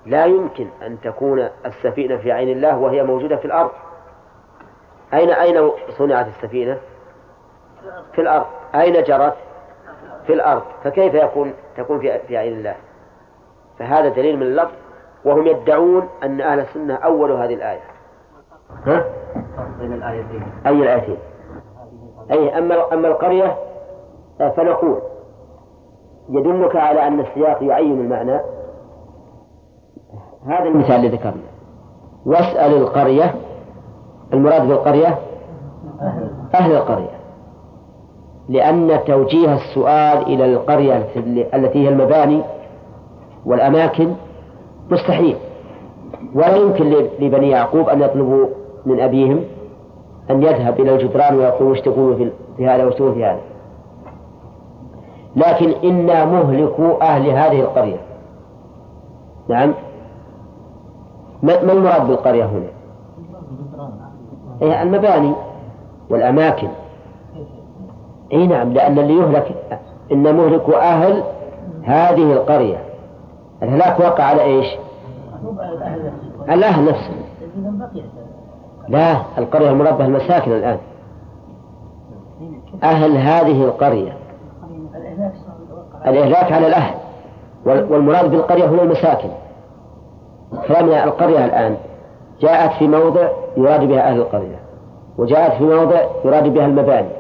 [0.06, 3.72] لا يمكن أن تكون السفينة في عين الله وهي موجودة في الأرض
[5.14, 6.80] أين أين صنعت السفينة؟
[8.14, 9.49] في الأرض أين جرت؟
[10.30, 12.76] في الأرض فكيف يكون؟ تكون في في عين الله؟
[13.80, 14.74] فهذا دليل من اللفظ
[15.26, 17.82] وهم يدعون أن أهل السنة أولوا هذه الآية.
[18.86, 19.06] ها؟
[19.80, 20.44] بين الآيتين.
[20.66, 21.18] أي الآيتين؟
[22.32, 23.58] أي أما أما القرية
[24.40, 25.02] فنقول
[26.30, 28.42] يدلك على أن السياق يعين المعنى.
[30.46, 31.44] هذا المثال اللي ذكرنا
[32.26, 33.36] واسأل القرية
[34.34, 35.20] المراد بالقرية؟
[36.56, 37.19] أهل القرية.
[38.50, 41.08] لأن توجيه السؤال إلى القرية
[41.54, 42.42] التي هي المباني
[43.46, 44.14] والأماكن
[44.92, 45.36] مستحيل.
[46.36, 46.86] ولا يمكن
[47.20, 48.48] لبني يعقوب أن يطلبوا
[48.86, 49.44] من أبيهم
[50.30, 53.40] أن يذهب إلى الجدران ويقول وش تقولوا في هذا وش في هذا.
[55.36, 58.00] لكن إنا مهلكوا أهل هذه القرية.
[59.50, 59.74] نعم.
[61.44, 62.68] ما المراد بالقرية هنا؟
[64.62, 65.34] إيه المباني
[66.10, 66.68] والأماكن.
[68.34, 69.56] إي نعم لأن اللي يهلك
[70.12, 71.24] إن مهلك أهل
[71.84, 72.78] هذه القرية.
[73.64, 74.68] الهلاك وقع على إيش؟
[76.50, 77.12] الأهل نفسه
[78.88, 80.78] لا القرية المراد بها المساكن الآن.
[82.84, 84.18] أهل هذه القرية.
[86.08, 86.96] الإهلاك على الأهل.
[87.66, 89.30] والمراد بالقرية هنا المساكن.
[90.68, 91.78] فلان القرية الآن
[92.42, 94.60] جاءت في موضع يراد بها أهل القرية
[95.18, 97.19] وجاءت في موضع يراد بها المباني.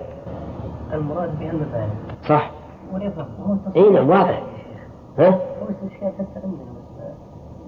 [0.94, 1.92] المراد بها المباني
[2.30, 2.52] صح.
[3.76, 4.42] اي نعم واضح.
[5.20, 5.40] ها؟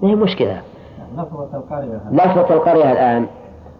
[0.02, 0.60] ما هي مشكلة.
[1.18, 2.00] لفظة القرية.
[2.10, 3.26] لفظة القرية الآن.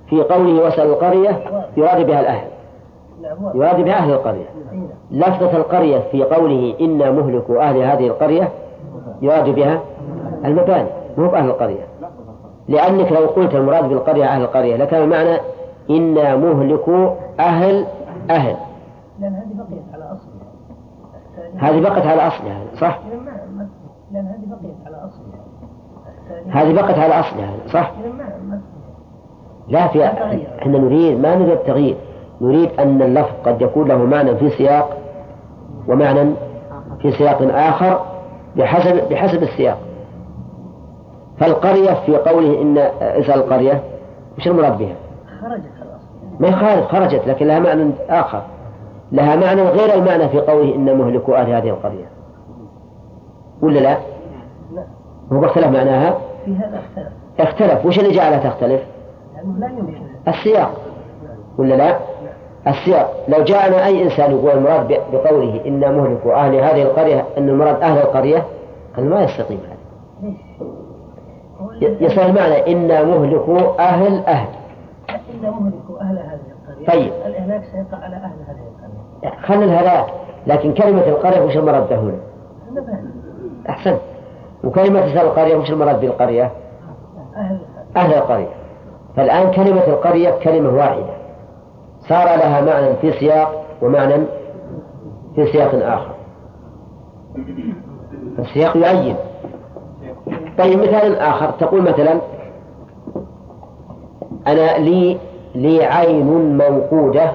[0.09, 1.40] في قوله وسأل القرية
[1.76, 2.48] يراد بها الأهل.
[3.55, 4.46] يراد بها أهل القرية.
[5.11, 8.48] لفظة القرية في قوله إنا مهلك أهل هذه القرية
[9.22, 9.81] يراد بها
[10.44, 10.88] المباني.
[11.18, 11.87] مو بأهل القرية.
[12.68, 15.40] لأنك لو قلت المراد بالقرية أهل القرية لكان المعنى
[15.90, 16.88] إنا مهلك
[17.40, 17.87] أهل
[18.31, 18.57] أهل.
[19.22, 20.52] لأن هذه بقيت على أصلها.
[21.56, 22.98] هذه بقت على أصلها صح؟
[24.12, 25.42] لأن هذه بقيت على أصلها.
[26.48, 27.92] هذه بقت على أصلها صح؟
[29.68, 31.96] لا في إحنا نريد ما نريد التغيير
[32.40, 34.98] نريد أن اللفظ قد يكون له معنى في سياق
[35.88, 36.35] ومعنى
[37.02, 38.00] في سياق آخر
[38.56, 39.78] بحسب بحسب السياق.
[41.38, 43.82] فالقرية في قوله إن اسأل القرية
[44.38, 44.96] وش المراد بها؟
[45.40, 45.72] خرجت
[46.40, 48.42] ما خارج خرجت لكن لها معنى آخر.
[49.12, 52.07] لها معنى غير المعنى في قوله إن مهلك أهل هذه القرية.
[53.62, 53.96] ولا لا؟
[55.33, 57.12] هو اختلف معناها؟ في هذا اختلف.
[57.40, 57.87] اختلف.
[57.87, 58.83] وش اللي جعلها تختلف؟
[59.59, 60.03] لا يمكن.
[60.29, 60.70] السياق.
[61.59, 61.96] ولا لا؟
[62.66, 63.14] السياق.
[63.29, 67.98] لو جاءنا أي إنسان يقول المراد بقوله إن مهلك أهل هذه القرية أن المراد أهل
[67.98, 68.44] القرية
[68.96, 69.83] قال ما يستقيم هذا.
[71.81, 73.48] يصير المعنى إن مهلك
[73.79, 74.48] أهل أهل.
[75.11, 76.87] إن مهلك أهل هذه القرية.
[76.87, 77.12] طيب.
[77.27, 78.35] الإهلاك سيقع على أهل
[79.42, 80.06] خلي الهلاك
[80.46, 82.18] لكن كلمة القرية وش المراد هنا؟
[83.68, 83.96] أحسن.
[84.64, 86.50] وكلمة القرية وش المراد بالقرية؟
[87.96, 88.48] أهل القرية.
[89.16, 91.14] فالآن كلمة القرية كلمة واحدة.
[92.00, 94.14] صار لها معنى في سياق ومعنى
[95.35, 96.12] في سياق آخر.
[98.38, 99.16] السياق يعين.
[100.58, 101.50] طيب مثال آخر.
[101.50, 102.20] تقول مثلا
[104.46, 105.18] أنا لي
[105.54, 107.32] لي عين موقودة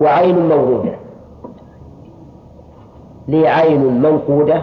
[0.00, 0.92] وعين موجودة
[3.28, 4.62] لي عين منقودة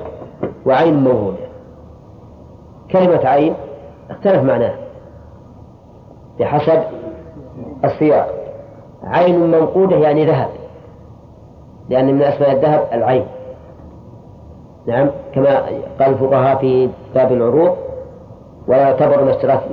[0.66, 1.50] وعين موجودة
[2.92, 3.54] كلمة عين
[4.10, 4.76] اختلف معناها
[6.40, 6.84] بحسب
[7.86, 8.30] السياق.
[9.04, 10.50] عين منقودة يعني ذهب.
[11.90, 13.26] لأن من أسماء الذهب العين.
[14.88, 15.60] نعم كما
[16.00, 17.76] قال الفقهاء في باب العروض
[18.68, 19.24] ولا يعتبر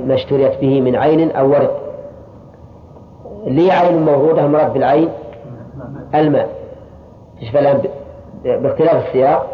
[0.07, 1.81] ما اشتريت به من عين أو ورق.
[3.47, 5.09] لي عين موجودة مراد بالعين
[6.15, 6.67] الماء.
[7.41, 7.83] تشبه الآن
[8.45, 9.53] باختلاف السياق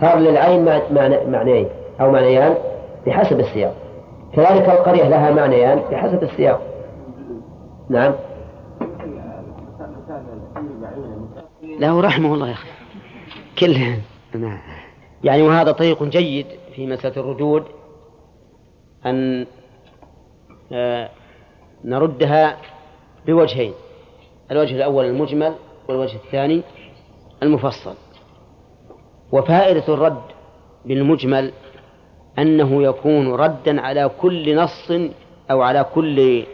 [0.00, 0.64] صار للعين
[1.30, 1.68] معنيين
[2.00, 2.54] أو معنيان
[3.06, 3.74] بحسب السياق.
[4.32, 6.60] كذلك القرية لها معنيان بحسب السياق.
[7.90, 8.12] نعم.
[11.78, 12.68] له رحمه الله يا أخي.
[13.58, 13.96] كلها.
[14.34, 14.58] نعم.
[15.24, 17.64] يعني وهذا طريق جيد في مسألة الردود
[19.06, 19.46] أن
[20.72, 21.08] آه،
[21.84, 22.56] نردها
[23.26, 23.72] بوجهين.
[24.50, 25.54] الوجه الأول المجمل
[25.88, 26.62] والوجه الثاني
[27.42, 27.94] المفصل.
[29.32, 30.22] وفائدة الرد
[30.84, 31.52] بالمجمل
[32.38, 34.90] أنه يكون ردا على كل نص
[35.50, 36.44] أو على كل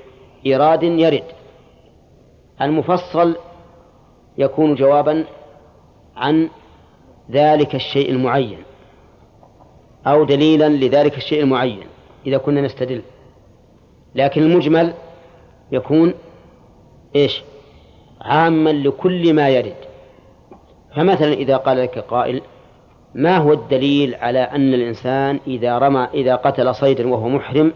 [0.47, 1.25] إيراد يرد.
[2.63, 3.37] المفصل
[4.39, 5.25] يكون جوابا
[6.17, 6.49] عن
[7.31, 8.59] ذلك الشيء المعين
[10.07, 11.87] أو دليلا لذلك الشيء المعين
[12.27, 13.03] إذا كنا نستدل.
[14.15, 14.95] لكن المجمل
[15.73, 16.15] يكون
[17.17, 17.43] إيش؟
[18.25, 19.77] عاما لكل ما يرد.
[20.97, 22.43] فمثلا إذا قال لك قائل
[23.15, 27.73] ما هو الدليل على أن الإنسان إذا رمى إذا قتل صيدا وهو محرم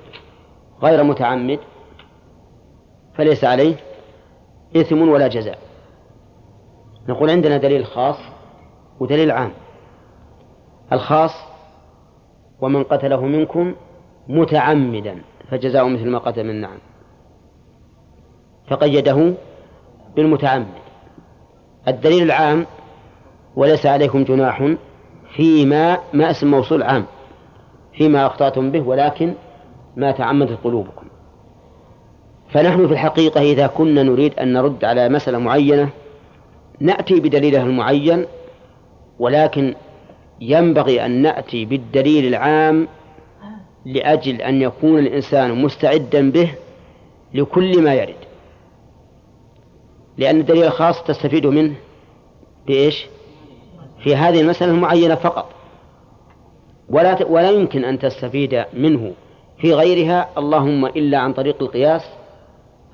[0.83, 1.59] غير متعمد؟
[3.15, 3.75] فليس عليه
[4.77, 5.59] إثم ولا جزاء.
[7.09, 8.17] نقول عندنا دليل خاص
[9.01, 9.53] ودليل عام.
[10.93, 11.35] الخاص
[12.61, 13.75] ومن قتله منكم
[14.29, 16.79] متعمدا فجزاء مثل ما قتل من نعم.
[18.67, 19.35] فقيده
[20.17, 20.67] بالمتعمد.
[21.89, 22.67] الدليل العام
[23.57, 24.75] وليس عليكم جناح
[25.37, 27.05] فيما ما اسم موصول عام
[27.93, 29.35] فيما أخطأتم به ولكن
[29.97, 31.07] ما تعمدت قلوبكم.
[32.51, 35.89] فنحن في الحقيقة إذا كنا نريد أن نرد على مسألة معينة
[36.81, 38.27] نأتي بدليلها المعين
[39.19, 39.75] ولكن
[40.41, 42.89] ينبغي أن نأتي بالدليل العام
[43.87, 46.55] لأجل أن يكون الإنسان مستعدا به
[47.35, 48.28] لكل ما يرد.
[50.19, 51.75] لأن الدليل الخاص تستفيد منه.
[52.67, 53.07] بإيش؟
[54.05, 55.51] في هذه المسألة المعينة فقط.
[56.89, 59.13] ولا ولا يمكن أن تستفيد منه.
[59.59, 62.03] في غيرها اللهم إلا عن طريق القياس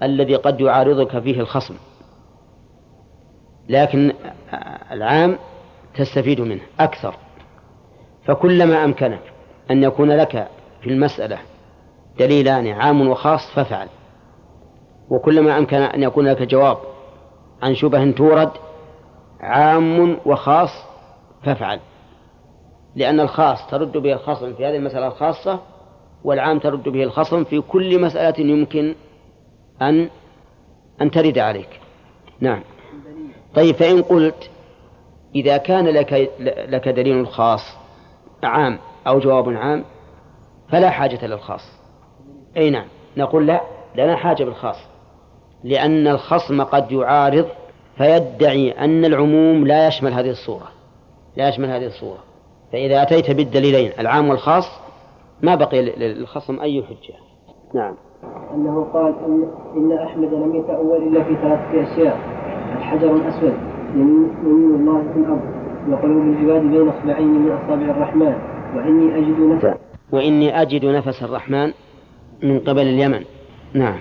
[0.03, 1.75] الذي قد يعارضك فيه الخصم.
[3.69, 4.13] لكن
[4.93, 5.39] العام
[5.97, 7.15] تستفيد منه أكثر.
[8.25, 9.23] فكلما أمكنك
[9.71, 10.49] أن يكون لك
[10.81, 11.39] في المسألة
[12.19, 13.89] دليلان عام وخاص فافعل.
[15.11, 16.79] وكلما أمكن أن يكون لك جواب.
[17.64, 18.50] عن شبه تورد
[19.40, 20.70] عام وخاص
[21.42, 21.81] فافعل
[22.96, 25.61] لأن الخاص ترد به الخصم في هذه المسألة الخاصة
[26.24, 28.94] والعام ترد به الخصم في كل مسألة يمكن
[29.83, 30.09] أن
[31.00, 31.81] أن ترد عليك.
[32.40, 32.62] نعم.
[33.55, 34.50] طيب فإن قلت
[35.35, 36.31] إذا كان لك
[36.68, 37.77] لك دليل خاص
[38.42, 39.85] عام أو جواب عام
[40.68, 41.72] فلا حاجة للخاص.
[42.57, 42.87] أي نعم.
[43.16, 43.61] نقول لا
[43.96, 44.94] لنا حاجة بالخاص.
[45.64, 47.46] لأن الخصم قد يعارض
[47.96, 50.68] فيدعي أن العموم لا يشمل هذه الصورة.
[51.37, 52.18] لا يشمل هذه الصورة.
[52.72, 54.64] فإذا أتيت بالدليلين العام والخاص
[55.42, 57.14] ما بقي للخصم أي حجة.
[57.74, 57.94] نعم.
[58.55, 62.18] أنه قال إن, إن أحمد لم يتأول إلا في ثلاثة أشياء.
[62.77, 63.55] الحجر الأسود
[63.94, 65.64] يمين الله في الأرض.
[65.90, 68.35] وقلوب العباد بين إصبعين من أصابع الرحمن.
[68.77, 69.79] وإني أجد نفس
[70.12, 71.72] وإني أجد نفس الرحمن
[72.42, 73.24] من قبل اليمن.
[73.74, 73.98] نعم.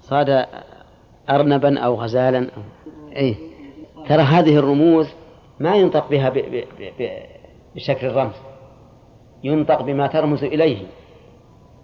[0.00, 0.46] صاد
[1.30, 2.62] أرنبا أو غزالا أو
[3.16, 3.36] أي
[4.08, 5.08] ترى هذه الرموز
[5.60, 6.38] ما ينطق بها ب...
[6.38, 6.64] ب...
[6.98, 7.08] ب...
[7.74, 8.34] بشكل الرمز
[9.44, 10.86] ينطق بما ترمز إليه.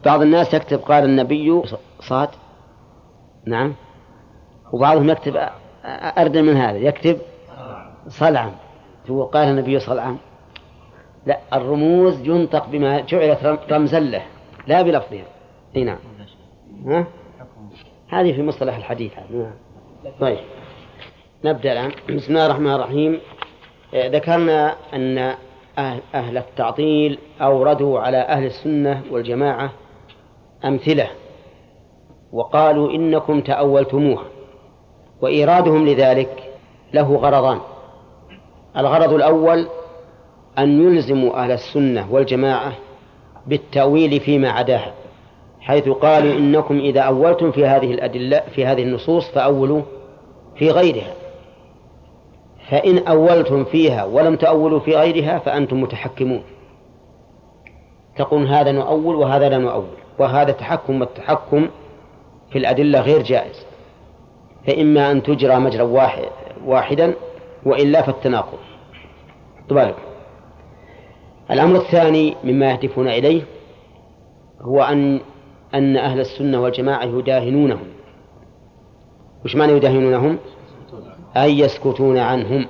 [0.04, 1.62] بعض الناس يكتب قال النبي
[2.00, 2.28] صاد
[3.46, 3.74] نعم.
[4.72, 5.36] وبعضهم يكتب
[6.18, 6.78] أردن من هذا.
[6.78, 7.18] يكتب
[8.08, 8.52] صلعم
[9.32, 10.18] قال النبي صلعم
[11.26, 14.22] لا الرموز ينطق بما جعلت رمزا له.
[14.66, 15.24] لا بلفظها.
[15.76, 15.98] اي نعم.
[16.86, 17.06] ها؟
[18.10, 19.52] هذه في مصطلح الحديث نعم.
[20.20, 20.38] طيب.
[21.44, 21.90] نبدأ الآن.
[22.16, 23.20] بسم الله الرحمن الرحيم.
[23.94, 25.34] آه، ذكرنا أن
[26.14, 29.72] أهل التعطيل أوردوا على أهل السنة والجماعة
[30.64, 31.06] أمثلة
[32.32, 34.24] وقالوا إنكم تأولتموها
[35.20, 36.52] وإيرادهم لذلك
[36.94, 37.60] له غرضان.
[38.76, 39.66] الغرض الأول
[40.58, 42.72] أن يلزموا أهل السنة والجماعة
[43.46, 44.94] بالتأويل فيما عداها.
[45.60, 49.82] حيث قالوا إنكم إذا أولتم في هذه الأدلة في هذه النصوص فأولوا
[50.56, 51.14] في غيرها.
[52.68, 56.42] فإن أولتم فيها ولم تأولوا في غيرها فأنتم متحكمون.
[58.16, 59.86] تقول هذا نؤول وهذا لا نؤول
[60.18, 61.68] وهذا تحكم والتحكم
[62.50, 63.66] في الأدلة غير جائز.
[64.66, 66.24] فإما أن تجرى مجرى واحد
[66.66, 67.14] واحدا
[67.66, 68.58] وإلا فالتناقض.
[69.70, 69.96] بالك
[71.50, 73.42] الأمر الثاني مما يهدفون إليه
[74.60, 75.20] هو أن
[75.74, 77.86] أن أهل السنة والجماعة يداهنونهم.
[79.44, 80.38] وش معنى يداهنونهم؟
[81.36, 82.66] أي يسكتون عنهم.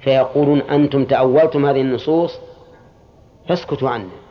[0.00, 2.40] فيقولون أنتم تأولتم هذه النصوص
[3.48, 4.24] فاسكتوا عنا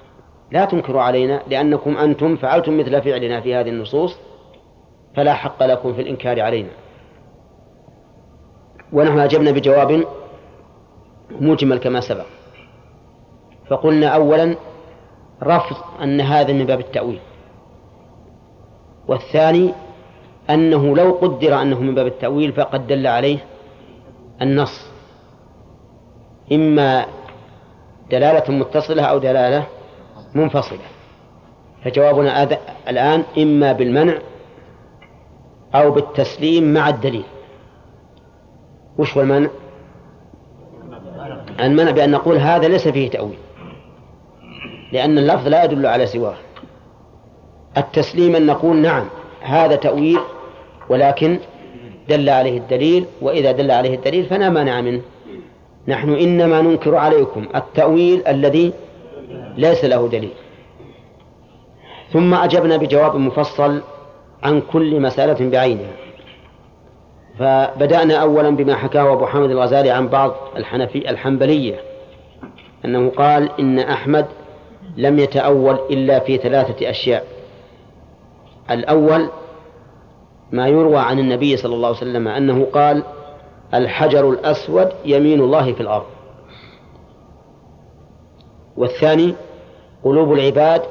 [0.52, 4.18] لا تنكروا علينا لأنكم أنتم فعلتم مثل فعلنا في هذه النصوص
[5.16, 6.70] فلا حق لكم في الإنكار علينا.
[8.94, 10.06] ونحن أجبنا بجواب
[11.32, 12.26] مجمل كما سبق.
[13.70, 14.56] فقلنا أولا
[15.44, 17.20] رفض أن هذا من باب التأويل.
[19.08, 19.74] والثاني
[20.50, 23.38] أنه لو قدر أنه من باب التأويل فقد دل عليه
[24.42, 24.88] النص.
[26.52, 27.06] إما
[28.12, 29.68] دلالة متصلة أو دلالة
[30.36, 30.80] منفصلة.
[31.84, 32.50] فجوابنا
[32.90, 34.18] الآن إما بالمنع
[35.76, 37.26] أو بالتسليم مع الدليل.
[38.98, 39.50] وش هو المنع؟
[41.60, 43.38] المنع بأن نقول هذا ليس فيه تأويل.
[44.92, 46.36] لأن اللفظ لا يدل على سواه.
[47.78, 49.06] التسليم أن نقول نعم
[49.42, 50.20] هذا تأويل
[50.90, 51.40] ولكن
[52.10, 55.02] دل عليه الدليل وإذا دل عليه الدليل فلا مانع منه.
[55.88, 58.74] نحن إنما ننكر عليكم التأويل الذي
[59.58, 60.32] ليس له دليل.
[62.14, 63.82] ثم أجبنا بجواب مفصل
[64.44, 65.92] عن كل مسألة بعينها.
[67.40, 71.76] فبدأنا أولا بما حكاه أبو حامد الغزالي عن بعض الحنفي الحنبلية
[72.86, 74.26] أنه قال إن أحمد
[74.98, 77.26] لم يتأول إلا في ثلاثة أشياء.
[78.72, 79.30] الأول
[80.52, 83.04] ما يروى عن النبي صلى الله عليه وسلم أنه قال
[83.74, 86.06] الحجر الأسود يمين الله في الأرض.
[88.78, 89.36] والثاني
[90.04, 90.82] قلوب العباد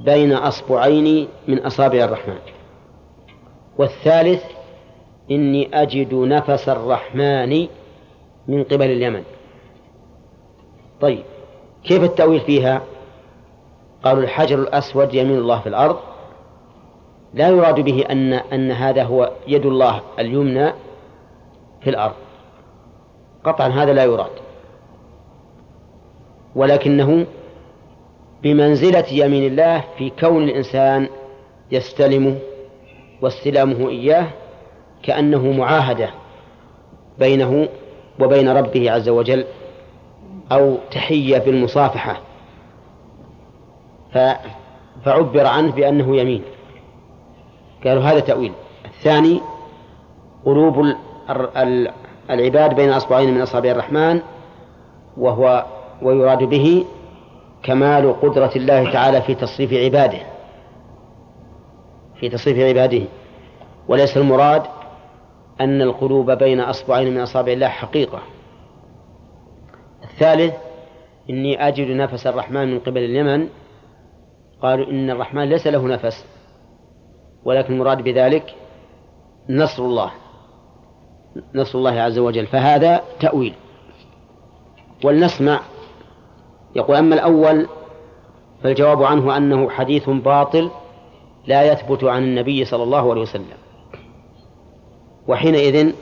[0.00, 2.38] بين أصبعين من أصابع الرحمن.
[3.78, 4.44] والثالث
[5.30, 7.68] إني أجد نفس الرحمن
[8.48, 9.22] من قبل اليمن.
[11.00, 11.22] طيب
[11.84, 12.82] كيف التأويل فيها؟
[14.04, 15.96] قالوا الحجر الأسود يمين الله في الأرض.
[17.34, 20.72] لا يراد به أن أن هذا هو يد الله اليمنى
[21.80, 22.14] في الأرض.
[23.44, 24.30] قطعا هذا لا يراد.
[26.56, 27.26] ولكنه
[28.42, 31.08] بمنزلة يمين الله في كون الإنسان
[31.70, 32.38] يستلمه
[33.22, 34.26] واستلامه إياه
[35.02, 36.10] كأنه معاهدة
[37.18, 37.68] بينه
[38.20, 39.44] وبين ربه عز وجل
[40.52, 42.20] أو تحية بالمصافحة.
[45.04, 46.42] فعبر عنه بأنه يمين.
[47.84, 48.52] قالوا هذا تأويل.
[48.84, 49.40] الثاني
[50.44, 50.94] قلوب
[52.30, 54.20] العباد بين أصبعين من أصابع الرحمن
[55.16, 55.66] وهو
[56.02, 56.84] ويراد به
[57.62, 60.18] كمال قدرة الله تعالى في تصريف عباده.
[62.20, 63.02] في تصريف عباده.
[63.88, 64.62] وليس المراد
[65.60, 68.18] أن القلوب بين أصبعين من أصابع الله حقيقة.
[70.04, 70.54] الثالث
[71.30, 73.48] إني أجد نفس الرحمن من قبل اليمن.
[74.62, 76.33] قالوا إن الرحمن ليس له نفس.
[77.44, 78.54] ولكن المراد بذلك
[79.48, 80.10] نصر الله
[81.54, 83.54] نصر الله عز وجل فهذا تأويل.
[85.04, 85.60] ولنسمع.
[86.76, 87.66] يقول أما الأول
[88.62, 90.70] فالجواب عنه أنه حديث باطل
[91.46, 93.56] لا يثبت عن النبي صلى الله عليه وسلم.
[95.28, 95.92] وحينئذ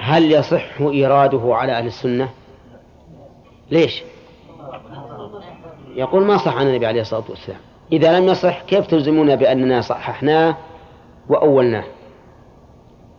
[0.00, 2.30] هل يصح إيراده على أهل السنة؟
[3.70, 4.02] ليش؟
[5.94, 7.60] يقول ما صح عن النبي عليه الصلاة والسلام.
[7.92, 10.56] إذا لم يصح كيف تلزمون بأننا صححناه
[11.28, 11.84] وأولناه؟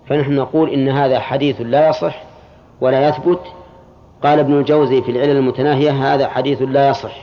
[0.07, 2.23] فنحن نقول إن هذا حديث لا يصح
[2.81, 3.39] ولا يثبت.
[4.23, 7.15] قال ابن الجوزي في العلل المتناهية هذا حديث لا يصح.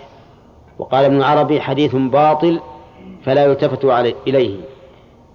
[0.78, 2.60] وقال ابن العربي حديث باطل
[3.24, 3.84] فلا يلتفت
[4.26, 4.56] إليه.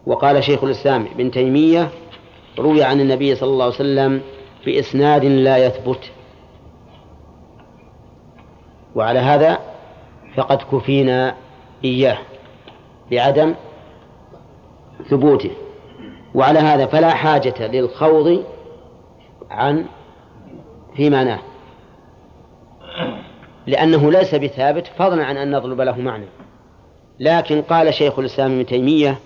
[0.06, 1.90] وقال شيخ الإسلام ابن تيمية
[2.60, 4.22] روي عن النبي صلى الله عليه وسلم
[4.66, 6.12] بإسناد لا يثبت.
[8.96, 9.60] وعلى هذا
[10.36, 11.36] فقد كفينا
[11.86, 12.18] إياه
[13.12, 13.56] بعدم
[15.10, 15.52] ثبوته.
[16.36, 18.44] وعلى هذا فلا حاجة للخوض
[19.52, 19.86] عن
[20.96, 21.40] في معناه.
[23.68, 26.26] لأنه ليس بثابت فضلا عن أن نطلب له معنى.
[27.20, 29.20] لكن قال شيخ الإسلام ابن تيمية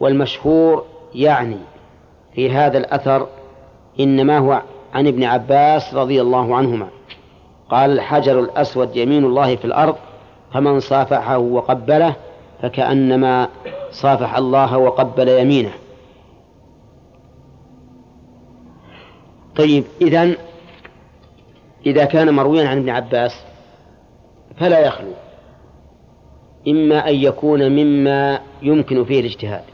[0.00, 0.84] والمشهور
[1.14, 1.56] يعني
[2.34, 3.26] في هذا الأثر
[4.00, 4.62] إنما هو
[4.94, 6.88] عن ابن عباس رضي الله عنهما.
[7.70, 9.96] قال الحجر الأسود يمين الله في الأرض
[10.52, 12.16] فمن صافحه وقبله
[12.62, 13.48] فكأنما
[13.90, 15.72] صافح الله وقبل يمينه.
[19.56, 20.36] طيب إذن
[21.86, 23.44] إذا كان مرويا عن ابن عباس
[24.56, 25.12] فلا يخلو
[26.68, 29.64] إما أن يكون مما يمكن فيه الاجتهاد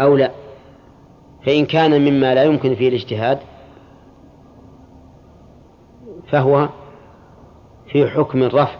[0.00, 0.30] أو لا.
[1.46, 3.38] فإن كان مما لا يمكن فيه الاجتهاد
[6.28, 6.68] فهو
[7.94, 8.78] في حكم الرفع.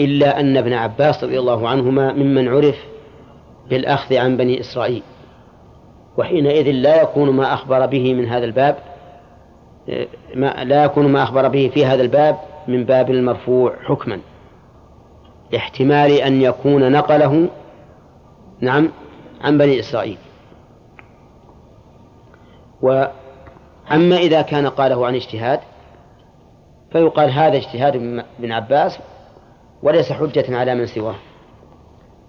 [0.00, 2.76] إلا أن ابن عباس رضي الله عنهما ممن عرف
[3.68, 5.02] بالأخذ عن بني إسرائيل.
[6.18, 8.76] وحينئذ لا يكون ما أخبر به من هذا الباب
[10.34, 14.20] ما لا يكون ما أخبر به في هذا الباب من باب المرفوع حكما.
[15.52, 17.48] لاحتمال أن يكون نقله
[18.60, 18.88] نعم
[19.40, 20.18] عن بني إسرائيل.
[22.82, 25.60] وأما إذا كان قاله عن اجتهاد
[26.92, 27.96] فيقال هذا اجتهاد
[28.38, 28.98] ابن عباس
[29.82, 31.14] وليس حجة على من سواه.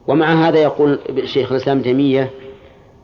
[0.08, 2.30] ومع هذا يقول شيخ الإسلام تيمية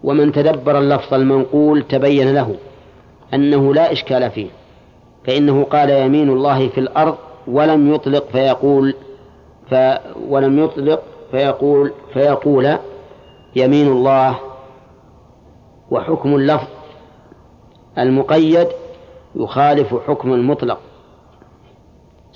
[0.04, 2.56] ومن تدبر اللفظ المنقول تبين له
[3.34, 4.48] أنه لا إشكال فيه
[5.26, 8.96] فإنه قال يمين الله في الأرض ولم يطلق فيقول
[9.70, 9.76] ف
[10.30, 12.78] ولم يطلق فيقول فيقول
[13.56, 14.40] يمين الله
[15.92, 16.68] وحكم اللفظ
[17.98, 18.68] المقيد
[19.36, 20.80] يخالف حكم المطلق.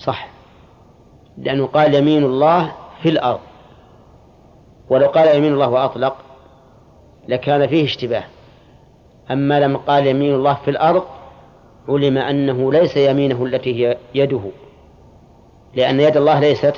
[0.04, 0.30] صح.
[1.38, 2.72] لأنه قال يمين الله
[3.02, 3.40] في الأرض.
[4.90, 6.16] ولو قال يمين الله وأطلق
[7.28, 8.24] لكان فيه اشتباه.
[9.32, 11.04] أما لما قال يمين الله في الأرض
[11.90, 14.42] علم أنه ليس يمينه التي هي يده.
[15.76, 16.76] لأن يد الله ليست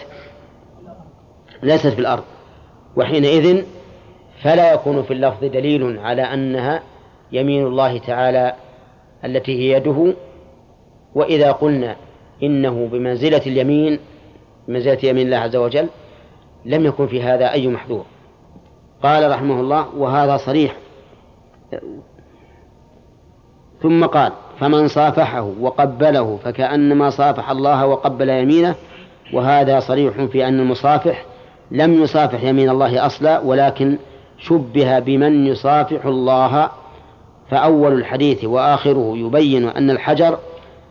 [1.64, 2.24] ليست في الأرض.
[2.96, 3.64] وحينئذ
[4.42, 6.84] فلا يكون في اللفظ دليل على أنها
[7.32, 8.56] يمين الله تعالى
[9.26, 10.14] التي هي يده.
[11.16, 11.96] وإذا قلنا
[12.44, 14.00] إنه بمنزلة اليمين
[14.68, 15.88] بمنزلة يمين الله عز وجل
[16.66, 18.06] لم يكن في هذا أي محذور
[19.04, 20.76] قال رحمه الله وهذا صريح.
[23.82, 28.76] ثم قال فمن صافحه وقبله فكأنما صافح الله وقبل يمينه
[29.34, 31.26] وهذا صريح في أن المصافح
[31.72, 33.98] لم يصافح يمين الله أصلا ولكن
[34.38, 36.70] شبه بمن يصافح الله.
[37.50, 40.38] فأول الحديث وآخره يبين أن الحجر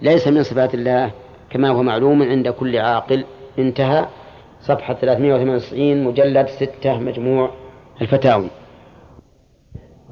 [0.03, 1.11] ليس من صفات الله
[1.53, 3.25] كما هو معلوم عند كل عاقل.
[3.59, 4.07] انتهى
[4.61, 7.51] صفحة 398 مجلد 6 مجموع
[8.01, 8.49] الفتاوي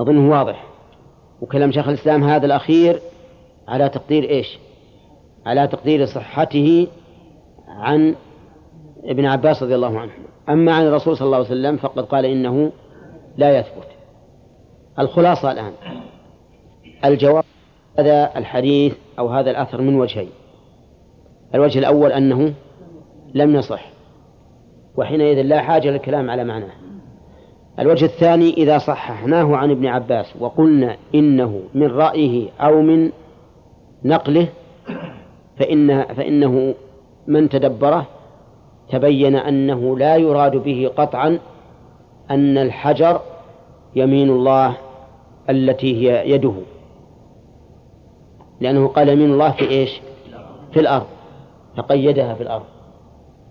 [0.00, 0.64] أظنه واضح.
[1.40, 3.00] وكلام شيخ الإسلام هذا الأخير
[3.68, 4.58] على تقدير إيش؟
[5.46, 6.86] على تقدير صحته
[7.68, 8.14] عن
[9.04, 10.12] ابن عباس رضي الله عنه.
[10.48, 12.72] أما عن الرسول صلى الله عليه وسلم فقد قال إنه
[13.36, 13.88] لا يثبت.
[14.98, 15.72] الخلاصة الآن.
[17.04, 17.44] الجواب
[17.98, 20.30] هذا الحديث أو هذا الأثر من وجهين.
[21.54, 22.52] الوجه الأول أنه
[23.34, 23.90] لم يصح
[24.96, 26.72] وحينئذ لا حاجة للكلام على معناه.
[27.78, 33.10] الوجه الثاني إذا صححناه عن ابن عباس وقلنا إنه من رأيه أو من
[34.04, 34.48] نقله
[35.58, 36.74] فإن فإنه
[37.26, 38.06] من تدبره
[38.90, 41.38] تبين أنه لا يراد به قطعا
[42.30, 43.20] أن الحجر
[43.96, 44.76] يمين الله
[45.50, 46.54] التي هي يده.
[48.60, 50.00] لأنه قال يمين الله في إيش؟
[50.72, 51.06] في الأرض.
[51.76, 52.64] فقيدها في الأرض.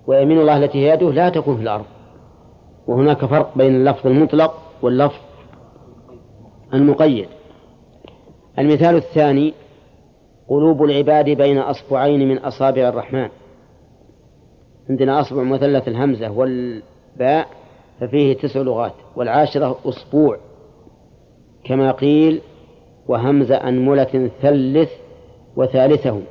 [0.07, 1.85] ويمين الله التي هي يده لا تكون في الأرض.
[2.87, 5.19] وهناك فرق بين اللفظ المطلق واللفظ
[6.73, 7.27] المقيد.
[8.59, 9.53] المثال الثاني
[10.47, 13.29] قلوب العباد بين أصبعين من أصابع الرحمن.
[14.89, 17.47] عندنا أصبع مثلث الهمزة والباء
[17.99, 20.37] ففيه تسع لغات والعاشرة أسبوع
[21.63, 22.41] كما قيل
[23.07, 24.89] وهمز أنملة ثلث
[25.55, 26.21] وثالثه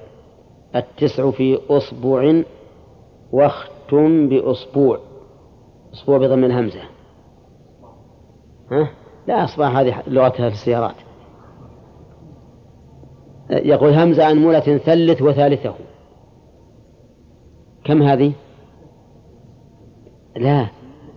[0.77, 2.43] التسع في أصبع
[3.33, 4.99] واختم بأسبوع
[5.95, 6.81] أسبوع بضم الهمزة
[8.71, 8.91] ها؟
[9.27, 10.95] لا أصبع هذه لغتها في السيارات
[13.51, 15.75] يقول همزة أنملة ثلث وثالثه
[17.85, 18.33] كم هذه؟
[20.37, 20.67] لا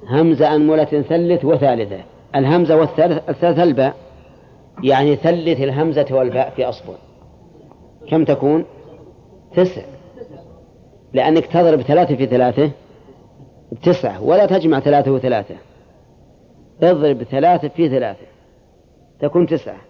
[0.08, 2.04] همزة أنملة ثلث وثالثة
[2.36, 3.95] الهمزة والثالث الثالث الباء
[4.84, 6.93] يعني ثلث الهمزة والباء في أصبع
[8.10, 8.66] كم تكون؟
[9.56, 9.82] تسع.
[11.14, 12.72] لأنك تضرب ثلاثة في ثلاثة
[13.72, 15.56] بتسعة ولا تجمع ثلاثة وثلاثة.
[16.84, 18.26] اضرب ثلاثة في ثلاثة
[19.20, 19.82] تكون تسعة.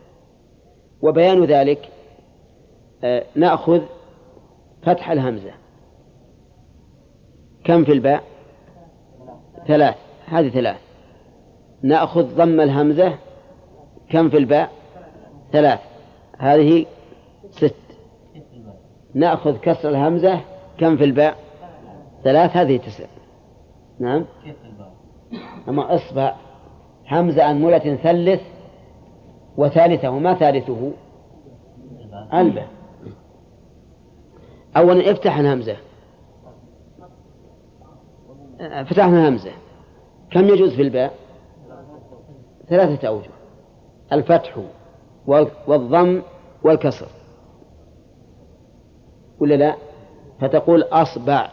[1.02, 1.90] وبيان ذلك
[3.04, 3.82] آه، نأخذ
[4.84, 5.52] فتح الهمزة.
[7.64, 8.24] كم في الباء؟
[9.68, 9.96] ثلاث.
[10.26, 10.78] هذه ثلاث.
[11.84, 13.18] نأخذ ضم الهمزة
[14.10, 14.72] كم في الباء؟
[15.52, 15.80] ثلاث.
[16.38, 16.86] هذه
[17.52, 17.81] ست.
[19.14, 20.42] نأخذ كسر الهمزة
[20.78, 21.38] كم في الباء؟
[22.24, 23.06] ثلاث هذه تسع.
[24.00, 24.26] نعم؟
[25.70, 26.36] أما إصبع
[27.08, 28.42] همزة أنملة ثلث
[29.58, 30.92] وثالثة ما ثالثه؟
[32.34, 32.68] الباء
[34.78, 35.76] أولا افتح الهمزة
[38.60, 39.52] فتحنا همزة.
[40.32, 41.14] كم يجوز في الباء؟
[42.70, 43.30] ثلاثة أوجه.
[44.14, 44.58] الفتح
[45.68, 46.22] والضم
[46.64, 47.08] والكسر.
[49.42, 49.76] ولا لا؟
[50.42, 51.50] فتقول أصبع.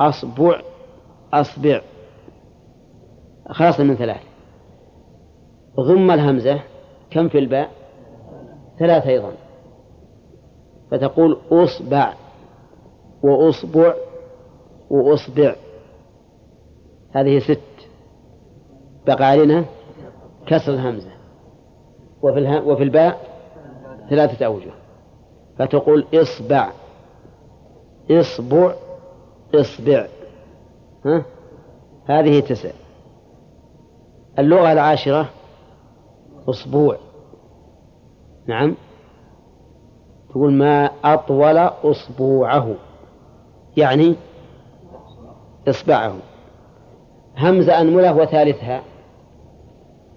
[0.00, 0.60] أصبع.
[1.32, 1.80] أصبع.
[3.50, 4.20] خلاص من ثلاث
[5.80, 6.60] غم الهمزة.
[7.10, 7.70] كم في الباء؟
[8.78, 9.32] ثلاث أيضا.
[10.90, 12.14] فتقول أصبع.
[13.22, 13.94] وأصبع.
[14.90, 15.54] وأصبع.
[17.12, 17.60] هذه ست.
[19.06, 19.64] بقى علينا
[20.46, 21.10] كسر الهمزة.
[22.22, 22.62] وفي.
[22.66, 23.20] وفي الباء
[24.10, 24.72] ثلاثة أوجه.
[25.58, 26.70] فتقول إصبع.
[28.10, 28.74] إصبع
[29.54, 30.06] إصبع.
[31.04, 31.24] ها؟
[32.06, 32.70] هذه تسع.
[34.38, 35.30] اللغة العاشرة
[36.50, 36.96] أسبوع
[38.46, 38.74] نعم.
[40.30, 42.74] تقول ما أطول أسبوعه
[43.76, 44.14] يعني
[45.68, 46.16] إصبعه.
[47.36, 48.82] همزة أنملة وثالثها.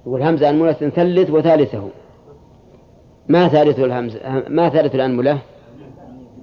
[0.05, 1.89] يقول همزة أنملة ثلث وثالثه.
[3.27, 5.39] ما ثالث الهمزة؟ ما ثالث الأنملة؟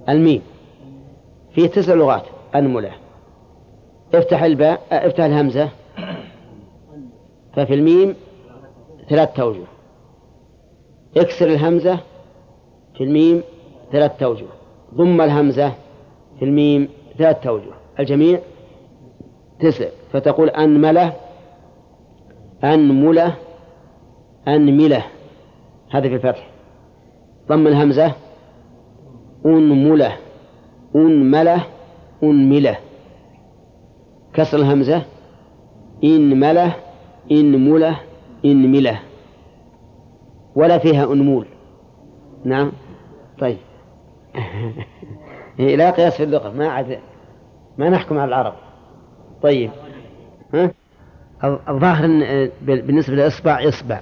[0.09, 0.41] الميم.
[1.55, 2.23] فيه تسع لغات
[2.55, 2.91] أنملة
[4.13, 5.69] افتح الباء افتح الهمزة.
[7.53, 8.15] ففي الميم
[9.09, 9.65] ثلاث توجه.
[11.17, 11.99] اكسر الهمزة
[12.97, 13.43] في الميم
[13.91, 14.45] ثلاث توجه.
[14.95, 15.73] ضم الهمزة
[16.39, 17.73] في الميم ثلاث توجه.
[17.99, 18.39] الجميع
[19.59, 19.89] تسع.
[20.13, 21.13] فتقول أنملة
[22.63, 23.35] أنملة
[24.47, 25.05] أنملة.
[25.91, 26.47] هذا في الفتح.
[27.47, 28.13] ضم الهمزة
[29.45, 30.17] أنملة.
[30.95, 31.65] أنملة
[32.23, 32.77] أنملة
[34.33, 35.03] كسر الهمزة.
[36.03, 36.75] إنملة
[37.31, 37.99] إنملة
[38.45, 38.99] إنملة
[40.55, 41.45] ولا فيها أنمول
[42.45, 42.71] نعم.
[43.39, 43.57] طيب.
[45.77, 46.51] لا قياس في اللغة.
[46.51, 46.99] ما عاد
[47.77, 48.53] ما نحكم على العرب.
[49.43, 49.71] طيب.
[50.53, 50.71] ها؟
[51.69, 52.07] الظاهر
[52.61, 54.01] بالنسبة للإصبع إصبع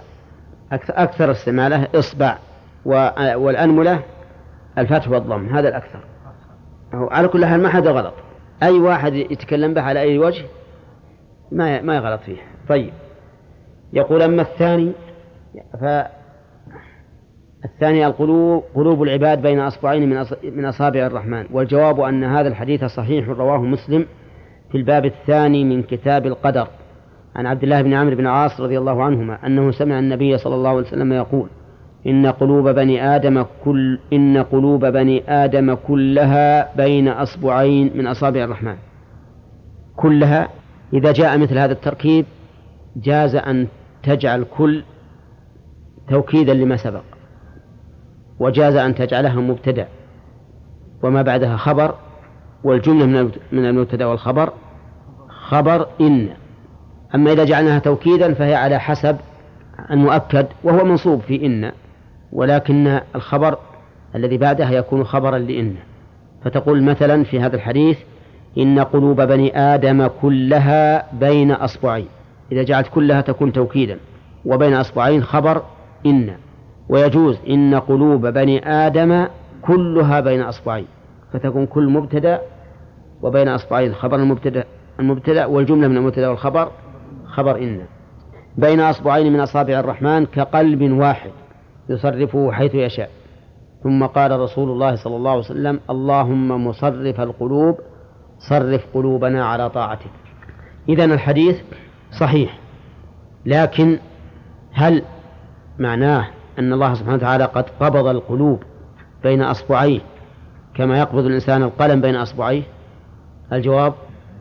[0.72, 2.38] أكثر استعماله إصبع.
[3.36, 4.02] والأنملة
[4.78, 5.56] الفتح والضم.
[5.56, 6.00] هذا الأكثر.
[6.94, 8.14] على كل حال ما حدا غلط.
[8.64, 10.46] أي واحد يتكلم به على أي وجه
[11.52, 12.38] ما ما يغلط فيه.
[12.70, 12.94] طيب.
[13.94, 14.92] يقول أما الثاني
[15.82, 15.86] ف
[17.66, 21.46] الثاني القلوب قلوب العباد بين أصبعين من من أصابع الرحمن.
[21.52, 24.06] والجواب أن هذا الحديث صحيح رواه مسلم
[24.72, 26.68] في الباب الثاني من كتاب القدر.
[27.36, 30.70] عن عبد الله بن عمرو بن عاص رضي الله عنهما أنه سمع النبي صلى الله
[30.70, 31.50] عليه وسلم يقول
[32.08, 38.76] إن قلوب بني آدم كل إن قلوب بني آدم كلها بين أصبعين من أصابع الرحمن.
[39.95, 40.50] كلها
[40.93, 42.26] إذا جاء مثل هذا التركيب
[42.95, 43.68] جاز أن
[44.04, 44.84] تجعل كل
[46.10, 47.04] توكيدا لما سبق
[48.39, 49.88] وجاز أن تجعلها مبتدأ
[51.04, 51.95] وما بعدها خبر
[52.64, 54.54] والجملة من المبتدأ والخبر
[55.28, 56.30] خبر إن.
[57.16, 59.18] أما إذا جعلناها توكيدا فهي على حسب
[59.91, 61.72] المؤكد وهو منصوب في إن.
[62.34, 63.58] ولكن الخبر
[64.16, 65.76] الذي بعدها يكون خبرا لإن
[66.44, 67.98] فتقول مثلا في هذا الحديث
[68.58, 72.08] إن قلوب بني آدم كلها بين أصبعين.
[72.52, 73.98] إذا جعلت كلها تكون توكيدا
[74.46, 75.62] وبين أصبعين خبر
[76.06, 76.34] إن.
[76.90, 79.28] ويجوز إن قلوب بني آدم
[79.62, 80.86] كلها بين أصبعين.
[81.34, 82.42] فتكون كل مبتدأ
[83.22, 83.94] وبين أصبعين.
[83.94, 84.64] خبر المبتدأ
[85.00, 86.72] المبتدأ والجملة من المبتدأ والخبر
[87.26, 87.82] خبر إن.
[88.58, 91.32] بين أصبعين من أصابع الرحمن كقلب واحد.
[91.90, 93.10] يصرفه حيث يشاء.
[93.84, 97.80] ثم قال رسول الله صلى الله عليه وسلم اللهم مصرف القلوب
[98.50, 100.12] صرف قلوبنا على طاعتك.
[100.90, 101.62] إذا الحديث
[102.20, 102.60] صحيح
[103.46, 104.00] لكن
[104.74, 105.04] هل
[105.80, 106.28] معناه
[106.60, 108.64] أن الله سبحانه وتعالى قد قبض القلوب
[109.24, 110.00] بين أصبعيه
[110.76, 112.64] كما يقبض الإنسان القلم بين أصبعيه؟
[113.54, 113.94] الجواب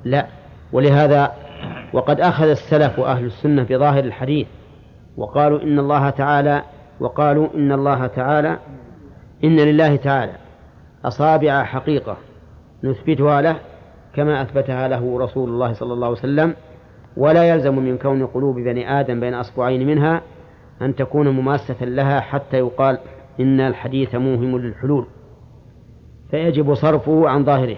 [0.04, 0.26] لا.
[0.72, 1.32] ولهذا
[1.92, 4.46] وقد أخذ السلف وأهل السنة بظاهر الحديث
[5.16, 6.62] وقالوا إن الله تعالى
[7.00, 8.58] وقالوا إن الله تعالى
[9.44, 10.32] إن لله تعالى
[11.04, 12.16] أصابع حقيقة
[12.84, 13.56] نثبتها له
[14.14, 16.54] كما أثبتها له رسول الله صلى الله عليه وسلم.
[17.16, 20.22] ولا يلزم من كون قلوب بني آدم بين أصبعين منها
[20.82, 22.98] أن تكون مماسة لها حتى يقال
[23.40, 25.06] إن الحديث موهم للحلول
[26.30, 27.76] فيجب صرفه عن ظاهره.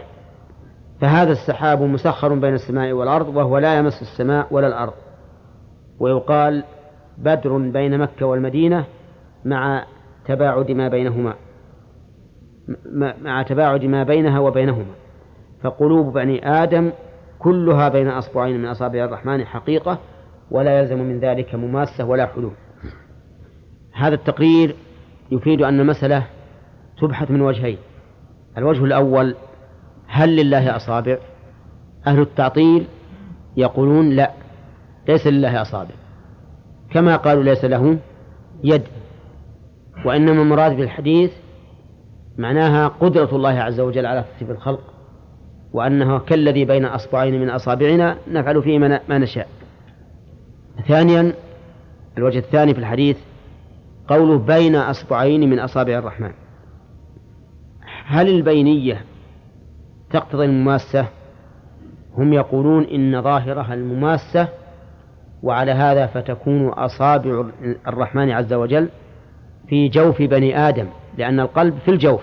[1.01, 4.93] فهذا السحاب مسخر بين السماء والأرض وهو لا يمس السماء ولا الأرض.
[6.01, 6.65] ويقال
[7.19, 8.85] بدر بين مكة والمدينة
[9.45, 9.85] مع
[10.25, 11.35] تباعد ما بينهما
[13.23, 14.95] مع تباعد ما بينها وبينهما.
[15.63, 16.91] فقلوب بني آدم
[17.39, 19.99] كلها بين أصبعين من أصابع الرحمن حقيقة
[20.51, 22.53] ولا يلزم من ذلك مماسة ولا حلول.
[23.93, 24.77] هذا التقرير
[25.31, 26.27] يفيد أن المسألة
[27.01, 27.79] تبحث من وجهين.
[28.59, 29.35] الوجه الأول
[30.07, 31.19] هل لله أصابع؟
[32.07, 32.87] أهل التعطيل
[33.57, 34.31] يقولون لا
[35.09, 35.95] ليس لله أصابع.
[36.91, 37.99] كما قالوا ليس له
[38.65, 38.83] يد.
[40.05, 41.33] وإنما المراد بالحديث
[42.39, 44.81] معناها قدرة الله عز وجل على ترتيب الخلق
[45.73, 49.49] وأنه كالذي بين أصبعين من أصابعنا نفعل فيه ما نشاء.
[50.89, 51.33] ثانيا
[52.19, 53.17] الوجه الثاني في الحديث
[54.09, 56.33] قوله بين أصبعين من أصابع الرحمن.
[58.07, 59.05] هل البينية
[60.11, 61.07] تقتضي المماسة؟
[62.17, 64.49] هم يقولون إن ظاهرها المماسة
[65.43, 67.45] وعلى هذا فتكون أصابع
[67.89, 68.89] الرحمن عز وجل
[69.71, 70.87] في جوف بني آدم
[71.19, 72.23] لأن القلب في الجوف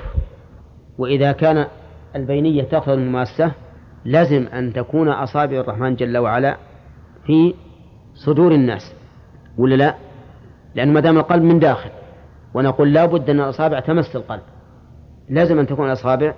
[0.98, 1.68] وإذا كان
[2.16, 3.52] البينية تقتضي المماسة
[4.06, 6.58] لازم أن تكون أصابع الرحمن جل وعلا
[7.26, 7.54] في
[8.16, 8.94] صدور الناس
[9.58, 9.96] ولا لا؟
[10.76, 11.90] لأن ما دام القلب من داخل
[12.54, 14.42] ونقول لا بد أن الأصابع تمس القلب
[15.30, 16.34] لازم أن تكون الأصابع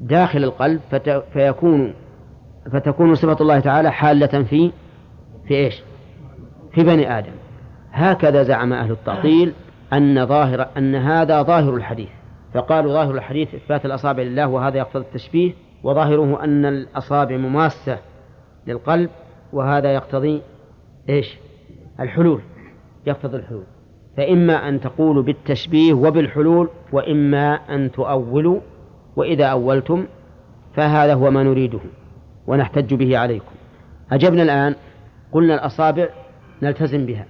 [0.00, 0.80] داخل القلب
[1.32, 1.94] فيكون
[2.72, 4.70] فتكون صفة الله تعالى حالة في
[5.48, 5.82] في إيش؟
[6.72, 7.32] في بني آدم
[7.92, 9.52] هكذا زعم أهل التعطيل
[9.94, 12.08] أن ظاهر أن هذا ظاهر الحديث.
[12.54, 17.98] فقالوا ظاهر الحديث إثبات الأصابع لله وهذا يقتضي التشبيه وظاهره أن الأصابع مماسة
[18.66, 19.10] للقلب
[19.52, 20.42] وهذا يقتضي
[21.08, 21.38] إيش؟
[22.00, 22.40] الحلول
[23.06, 23.64] يقتضي الحلول.
[24.16, 28.60] فإما أن تقولوا بالتشبيه وبالحلول وإما أن تؤولوا
[29.16, 30.06] وإذا أولتم
[30.74, 31.80] فهذا هو ما نريده
[32.46, 33.52] ونحتج به عليكم.
[34.12, 34.74] أجبنا الآن
[35.32, 36.08] قلنا الأصابع
[36.62, 37.26] نلتزم بها.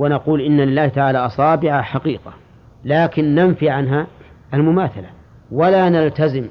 [0.00, 2.32] ونقول إن لله تعالى أصابع حقيقة
[2.84, 4.06] لكن ننفي عنها
[4.54, 5.08] المماثلة
[5.52, 6.46] ولا نلتزم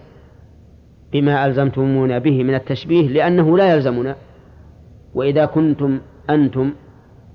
[1.11, 4.15] بما ألزمتمونا به من التشبيه لأنه لا يلزمنا
[5.13, 6.73] وإذا كنتم أنتم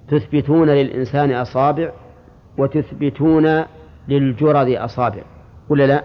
[0.08, 1.92] تثبتون للإنسان أصابع
[2.58, 3.64] وتثبتون
[4.08, 5.22] للجرد أصابع
[5.68, 6.04] ولا لا؟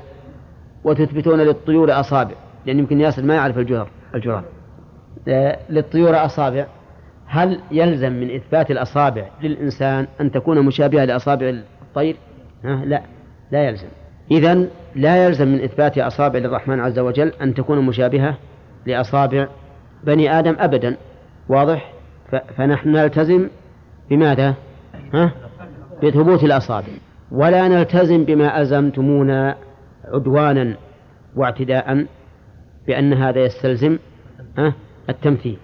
[0.84, 2.36] وتثبتون للطيور أصابع
[2.66, 4.44] لأن يمكن ياسر ما يعرف الجرد الجرد
[5.28, 6.68] آه، للطيور أصابع
[7.30, 11.50] هل يلزم من إثبات الأصابع للإنسان أن تكون مشابهة لأصابع
[11.82, 12.16] الطير؟
[12.66, 13.02] ها؟ لا
[13.52, 13.88] لا يلزم
[14.32, 18.38] إذا لا يلزم من إثبات أصابع للرحمن عز وجل أن تكون مشابهة
[18.86, 19.48] لأصابع
[20.04, 20.98] بني آدم أبدا
[21.50, 21.94] واضح؟
[22.58, 23.50] فنحن نلتزم
[24.10, 24.54] بماذا؟
[25.14, 25.32] ها؟
[26.04, 26.88] بثبوت الأصابع
[27.32, 29.56] ولا نلتزم بما ألزمتمونا
[30.14, 30.76] عدوانا
[31.36, 32.06] واعتداء
[32.88, 33.98] بأن هذا يستلزم؟
[35.10, 35.58] التمثيل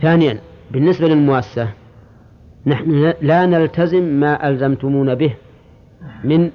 [0.00, 0.38] ثانيا
[0.70, 1.68] بالنسبة للمواسة
[2.66, 5.34] نحن لا نلتزم ما ألزمتمونا به
[6.24, 6.50] من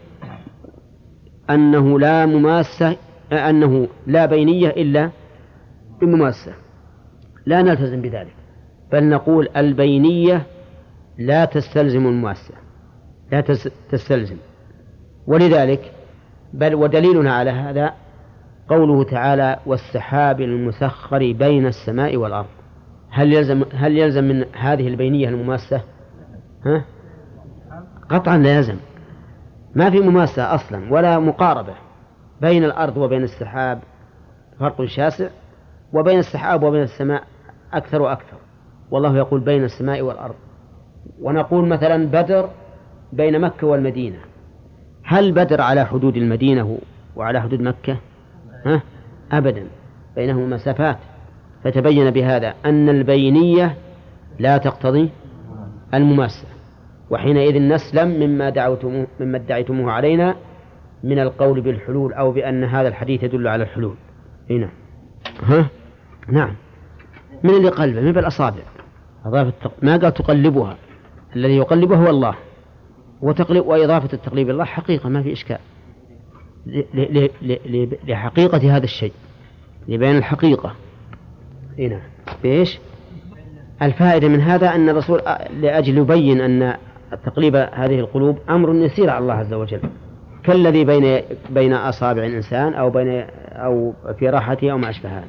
[1.50, 2.96] أنه لا مماسة
[3.32, 5.10] أنه لا بينية إلا
[6.02, 6.54] بمماسة
[7.46, 8.34] لا نلتزم بذلك
[8.92, 10.46] بل نقول البينية
[11.18, 12.54] لا تستلزم المماسة
[13.32, 13.42] لا
[13.92, 14.38] تستلزم.
[15.28, 15.92] ولذلك
[16.54, 17.94] بل ودليلنا على هذا
[18.70, 22.59] قوله تعالى والسحاب المسخر بين السماء والأرض
[23.10, 25.82] هل يلزم هل يلزم من هذه البينية المماسة؟
[26.66, 26.84] ها؟
[28.10, 28.78] قطعا لا يلزم.
[29.76, 31.74] ما في مماسة أصلا ولا مقاربة
[32.42, 33.80] بين الأرض وبين السحاب.
[34.60, 35.30] فرق شاسع
[35.94, 37.24] وبين السحاب وبين السماء
[37.74, 38.38] أكثر وأكثر.
[38.92, 40.36] والله يقول بين السماء والأرض.
[41.22, 42.50] ونقول مثلا بدر
[43.14, 44.18] بين مكة والمدينة.
[45.04, 46.78] هل بدر على حدود المدينة
[47.16, 47.98] وعلى حدود مكة؟
[48.66, 48.82] ها؟
[49.32, 49.68] أبدا.
[50.16, 50.98] بينهما مسافات.
[51.64, 53.76] فتبين بهذا أن البينية
[54.40, 55.10] لا تقتضي
[55.94, 56.48] المماسة
[57.10, 60.36] وحينئذ نسلم مما دعوتموه مما ادعيتموه علينا
[61.04, 63.96] من القول بالحلول أو بأن هذا الحديث يدل على الحلول.
[64.50, 64.70] هنا
[65.44, 65.70] ها؟
[66.28, 66.56] نعم.
[67.44, 68.62] من اللي قلبه؟ من بالأصابع
[69.26, 70.78] أضافة ما قال تقلبها.
[71.36, 72.36] الذي يقلبه هو الله.
[73.22, 75.60] وتقلب وإضافة التقليب الله حقيقة ما في إشكال.
[78.08, 79.14] لحقيقة هذا الشيء.
[79.88, 80.76] لبيان الحقيقة.
[81.80, 82.00] هنا
[82.44, 82.80] بإيش؟
[83.82, 85.22] الفائدة من هذا أن الرسول
[85.62, 86.74] لأجل يبين أن
[87.26, 89.80] تقليب هذه القلوب أمر يسير على الله عز وجل.
[90.44, 95.28] كالذي بين بين أصابع الإنسان أو بين أو في راحته أو ما أشبه هذا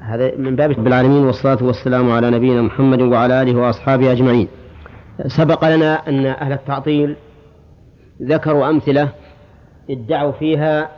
[0.00, 4.48] هذا من باب بالعالمين والصلاة والسلام على نبينا محمد وعلى آله وأصحابه أجمعين.
[5.26, 7.16] سبق لنا أن أهل التعطيل
[8.22, 9.08] ذكروا أمثلة
[9.90, 10.88] ادعوا فيها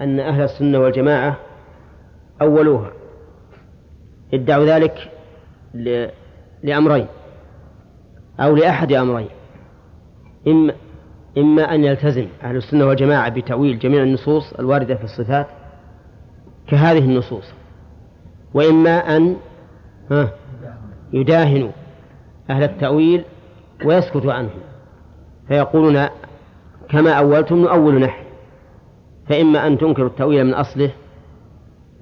[0.00, 1.36] أن أهل السنة والجماعة
[2.42, 2.90] أولوها.
[4.34, 5.10] ادعوا ذلك
[6.62, 7.06] لأمرين
[8.40, 9.28] أو لأحد أمرين.
[10.48, 10.74] إما
[11.38, 15.46] إما أن يلتزم أهل السنة والجماعة بتأويل جميع النصوص الواردة في الصفات
[16.66, 17.44] كهذه النصوص
[18.54, 19.36] وإما أن
[21.12, 21.70] يداهنوا
[22.50, 23.24] أهل التأويل
[23.84, 24.60] ويسكت عنهم
[25.48, 26.06] فيقولون
[26.88, 28.22] كما أولتم نؤول نحن
[29.28, 30.90] فإما أن تنكروا التأويل من أصله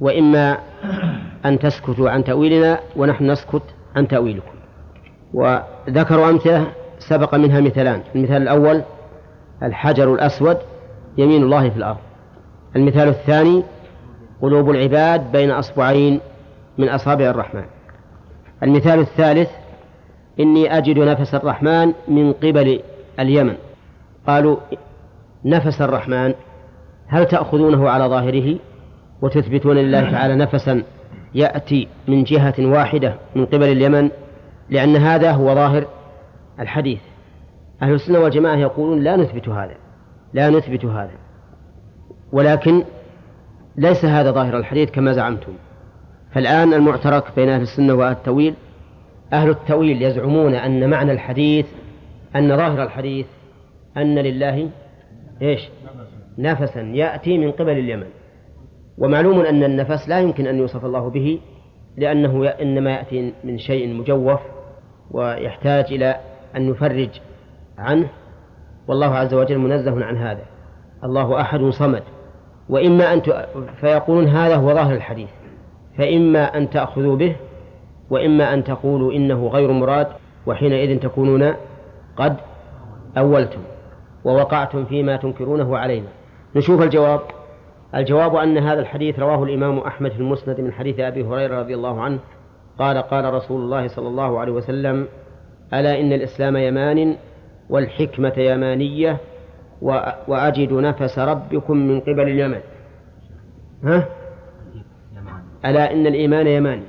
[0.01, 0.59] وإما
[1.47, 3.63] أن تسكتوا عن تأويلنا ونحن نسكت
[3.97, 4.55] عن تأويلكم.
[5.35, 6.67] وذكروا أمثلة
[6.99, 8.83] سبق منها مثالان المثال الأول
[9.63, 10.59] الحجر الأسود
[11.19, 11.99] يمين الله في الأرض.
[12.77, 13.63] المثال الثاني
[14.43, 16.21] قلوب العباد بين أصبعين
[16.79, 17.65] من أصابع الرحمن.
[18.63, 19.51] المثال الثالث
[20.41, 22.81] إني أجد نفس الرحمن من قبل
[23.21, 23.55] اليمن.
[24.27, 24.57] قالوا
[25.45, 26.35] نفس الرحمن
[27.07, 28.59] هل تأخذونه على ظاهره؟
[29.23, 30.83] وتثبتون لله تعالى نفسا
[31.35, 34.11] يأتي من جهة واحدة من قبل اليمن
[34.71, 35.87] لأن هذا هو ظاهر
[36.61, 37.01] الحديث.
[37.83, 39.75] أهل السنة والجماعة يقولون لا نثبت هذا
[40.33, 41.13] لا نثبت هذا.
[42.33, 42.85] ولكن
[43.77, 45.53] ليس هذا ظاهر الحديث كما زعمتم.
[46.33, 48.55] فالآن المعترك بين أهل السنة وأهل التويل
[49.33, 51.67] أهل التويل يزعمون أن معنى الحديث
[52.37, 53.27] أن ظاهر الحديث
[53.97, 54.71] أن لله
[55.43, 55.61] إيش؟
[56.39, 56.81] نفسا.
[56.81, 58.07] يأتي من قبل اليمن.
[58.99, 61.41] ومعلوم أن النفس لا يمكن أن يوصف الله به
[61.97, 64.41] لأنه إنما يأتي من شيء مجوف
[65.11, 66.17] ويحتاج إلى
[66.57, 67.09] أن نفرج
[67.79, 68.09] عنه.
[68.89, 70.43] والله عز وجل منزه عن هذا.
[71.05, 72.03] الله أحد صمد.
[72.69, 73.47] وإما أن ت...
[73.81, 75.29] فيقولون هذا هو ظاهر الحديث.
[75.99, 77.37] فإما أن تأخذوا به
[78.11, 80.07] وإما أن تقولوا إنه غير مراد
[80.47, 81.55] وحينئذ تكونون
[82.17, 82.37] قد
[83.19, 83.61] أولتم
[84.25, 86.09] ووقعتم فيما تنكرونه علينا.
[86.57, 87.21] نشوف الجواب.
[87.97, 92.01] الجواب أن هذا الحديث رواه الإمام أحمد في المسند من حديث أبي هريرة رضي الله
[92.01, 92.19] عنه.
[92.79, 95.09] قال قال رسول الله صلى الله عليه وسلم
[95.75, 97.17] ألا إن الإسلام يمان
[97.71, 99.17] والحكمة يمانية
[100.29, 102.61] وأجد نفس ربكم من قبل اليمن.
[103.85, 104.09] ها؟
[105.65, 106.85] ألا إن الإيمان يماني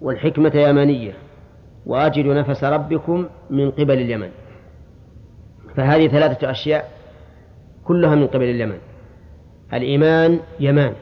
[0.00, 1.12] والحكمة يمانية
[1.86, 4.28] وأجد نفس ربكم من قبل اليمن.
[5.76, 6.90] فهذه ثلاثة أشياء
[7.84, 8.78] كلها من قبل اليمن.
[9.74, 10.92] الإيمان يمان.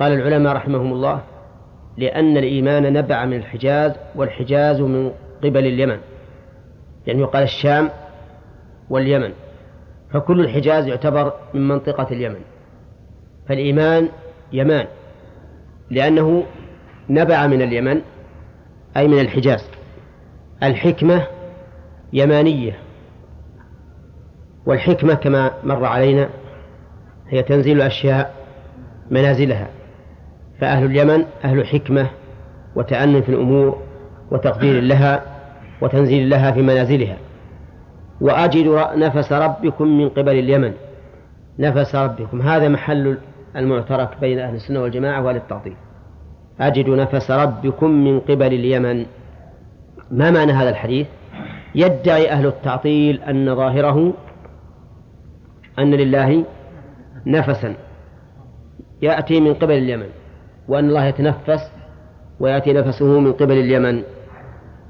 [0.00, 1.20] قال العلماء رحمهم الله
[1.96, 5.12] لأن الإيمان نبع من الحجاز والحجاز من
[5.44, 5.98] قبل اليمن.
[7.06, 7.90] يعني يقال الشام
[8.90, 9.32] واليمن.
[10.10, 12.40] فكل الحجاز يعتبر من منطقة اليمن.
[13.48, 14.08] فالإيمان
[14.52, 14.86] يمان
[15.90, 16.44] لأنه
[17.10, 18.00] نبع من اليمن
[18.96, 19.68] أي من الحجاز.
[20.62, 21.26] الحكمة
[22.12, 22.78] يمانية
[24.66, 26.28] والحكمة كما مر علينا
[27.32, 28.34] هي تنزيل الأشياء
[29.10, 29.68] منازلها
[30.60, 32.06] فأهل اليمن أهل حكمة
[32.76, 33.78] وتأني في الأمور
[34.30, 35.22] وتقدير لها
[35.80, 37.16] وتنزيل لها في منازلها.
[38.20, 38.66] وأجد
[38.96, 40.72] نفس ربكم من قبل اليمن
[41.58, 42.42] نفس ربكم.
[42.42, 43.18] هذا محل
[43.56, 45.74] المعترك بين أهل السنة والجماعة وأهل التعطيل.
[46.60, 49.06] أجد نفس ربكم من قبل اليمن.
[50.10, 51.06] ما معنى هذا الحديث؟
[51.74, 54.12] يدعي أهل التعطيل أن ظاهره
[55.78, 56.44] أن لله
[57.26, 57.74] نفسا.
[59.02, 60.08] يأتي من قبل اليمن
[60.68, 61.72] وأن الله يتنفس
[62.40, 64.02] ويأتي نفسه من قبل اليمن.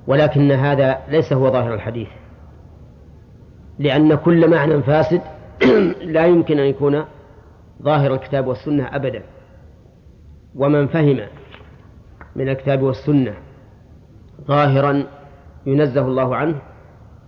[0.06, 2.08] ولكن هذا ليس هو ظاهر الحديث.
[3.78, 5.20] لأن كل معنى فاسد
[6.16, 7.04] لا يمكن أن يكون
[7.82, 9.22] ظاهر الكتاب والسنة أبدا.
[10.54, 11.20] ومن فهم
[12.36, 13.34] من الكتاب والسنة
[14.46, 15.04] ظاهرا
[15.66, 16.58] ينزه الله عنه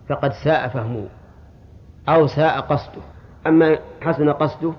[0.08, 1.08] فقد ساء فهمه
[2.08, 3.02] أو ساء قصده.
[3.46, 4.72] أما حسن قصده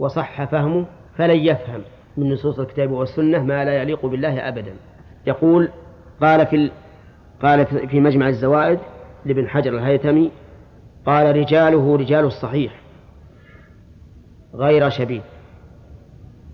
[0.00, 0.86] وصح فهمه
[1.16, 1.80] فلن يفهم
[2.16, 4.72] من نصوص الكتاب والسنة ما لا يليق بالله أبدا.
[5.26, 5.68] يقول
[6.20, 6.70] قال في
[7.42, 8.78] قال في مجمع الزوائد
[9.24, 10.30] لابن حجر الهيثمي
[11.06, 12.72] قال رجاله رجال الصحيح
[14.54, 15.20] غير شبيه.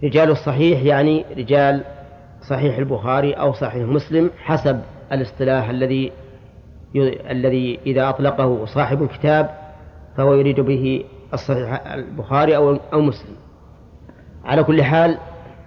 [0.04, 1.84] رجال الصحيح يعني رجال
[2.48, 4.80] صحيح البخاري أو صحيح مسلم حسب
[5.12, 6.12] الاصطلاح الذي
[7.30, 9.50] الذي إذا أطلقه صاحب الكتاب
[10.16, 11.04] فهو يريد به
[11.34, 13.36] الصحيح البخاري أو أو مسلم.
[14.44, 15.18] على كل حال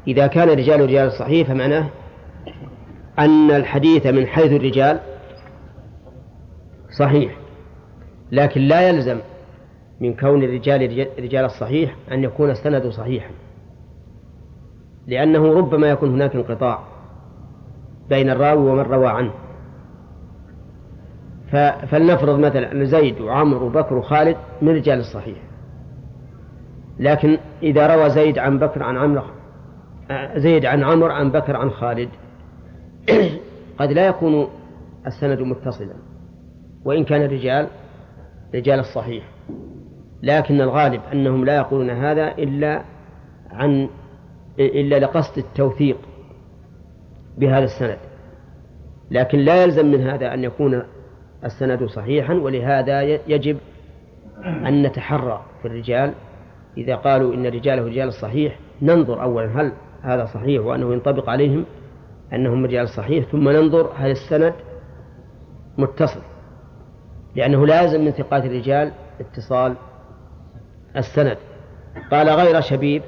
[0.07, 1.89] إذا كان رجال رجال الصحيح فمعناه
[3.19, 4.99] أن الحديث من حيث الرجال
[6.99, 7.37] صحيح.
[8.31, 9.19] لكن لا يلزم
[9.99, 13.29] من كون الرجال رجال الصحيح أن يكون السند صحيحا.
[15.07, 16.79] لأنه ربما يكون هناك انقطاع
[18.09, 19.31] بين الراوي ومن روى عنه.
[21.87, 25.37] فلنفرض مثلا أن زيد وعمر وبكر وخالد من رجال الصحيح.
[26.99, 29.23] لكن إذا روى زيد عن بكر عن عمرو
[30.35, 32.09] زيد عن عمرو عن بكر عن خالد
[33.79, 34.47] قد لا يكون
[35.07, 35.93] السند متصلا
[36.85, 37.67] وإن كان الرجال
[38.55, 39.23] رجال الصحيح.
[40.23, 42.81] لكن الغالب أنهم لا يقولون هذا إلا
[43.51, 43.89] عن
[44.59, 45.97] إلا لقصد التوثيق
[47.37, 47.97] بهذا السند.
[49.11, 50.83] لكن لا يلزم من هذا أن يكون
[51.45, 53.57] السند صحيحا ولهذا يجب
[54.45, 56.13] أن نتحرى في الرجال
[56.77, 61.65] إذا قالوا إن رجاله رجال الصحيح ننظر أولا هل هذا صحيح وأنه ينطبق عليهم
[62.33, 64.53] أنهم رجال الصحيح ثم ننظر هل السند
[65.77, 66.21] متصل.
[67.35, 69.75] لأنه لازم من ثقات الرجال اتصال
[70.97, 71.37] السند.
[72.11, 73.01] قال غير شبيب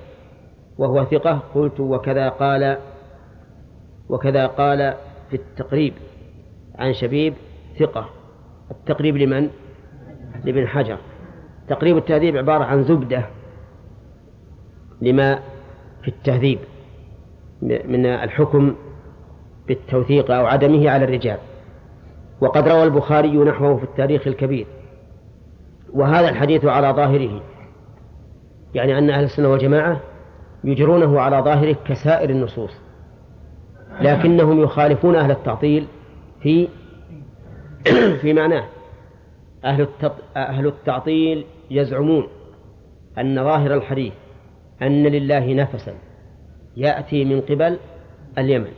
[0.78, 2.78] وهو ثقة قلت وكذا قال
[4.09, 4.93] وكذا قال
[5.30, 5.93] في التقريب
[6.76, 7.34] عن شبيب
[7.80, 8.09] ثقة.
[8.72, 9.49] التقريب لمن؟
[10.43, 10.97] لابن حجر.
[11.68, 13.26] تقريب التهذيب عبارة عن زبدة.
[15.02, 15.39] لما
[16.02, 16.60] في التهذيب
[17.62, 18.76] من الحكم
[19.68, 21.38] بالتوثيق أو عدمه على الرجال.
[22.41, 24.66] وقد روى البخاري نحوه في التاريخ الكبير.
[25.93, 27.41] وهذا الحديث على ظاهره.
[28.76, 29.99] يعني أن أهل السنة والجماعة
[30.64, 32.72] يجرونه على ظاهره كسائر النصوص.
[34.02, 35.88] لكنهم يخالفون أهل التعطيل
[36.41, 36.68] في
[38.22, 38.64] في معناه.
[39.66, 39.88] أهل
[40.36, 42.28] أهل التعطيل يزعمون
[43.18, 44.14] أن ظاهر الحديث
[44.82, 45.93] أن لله نفسا
[46.77, 47.77] يأتي من قبل
[48.38, 48.71] اليمن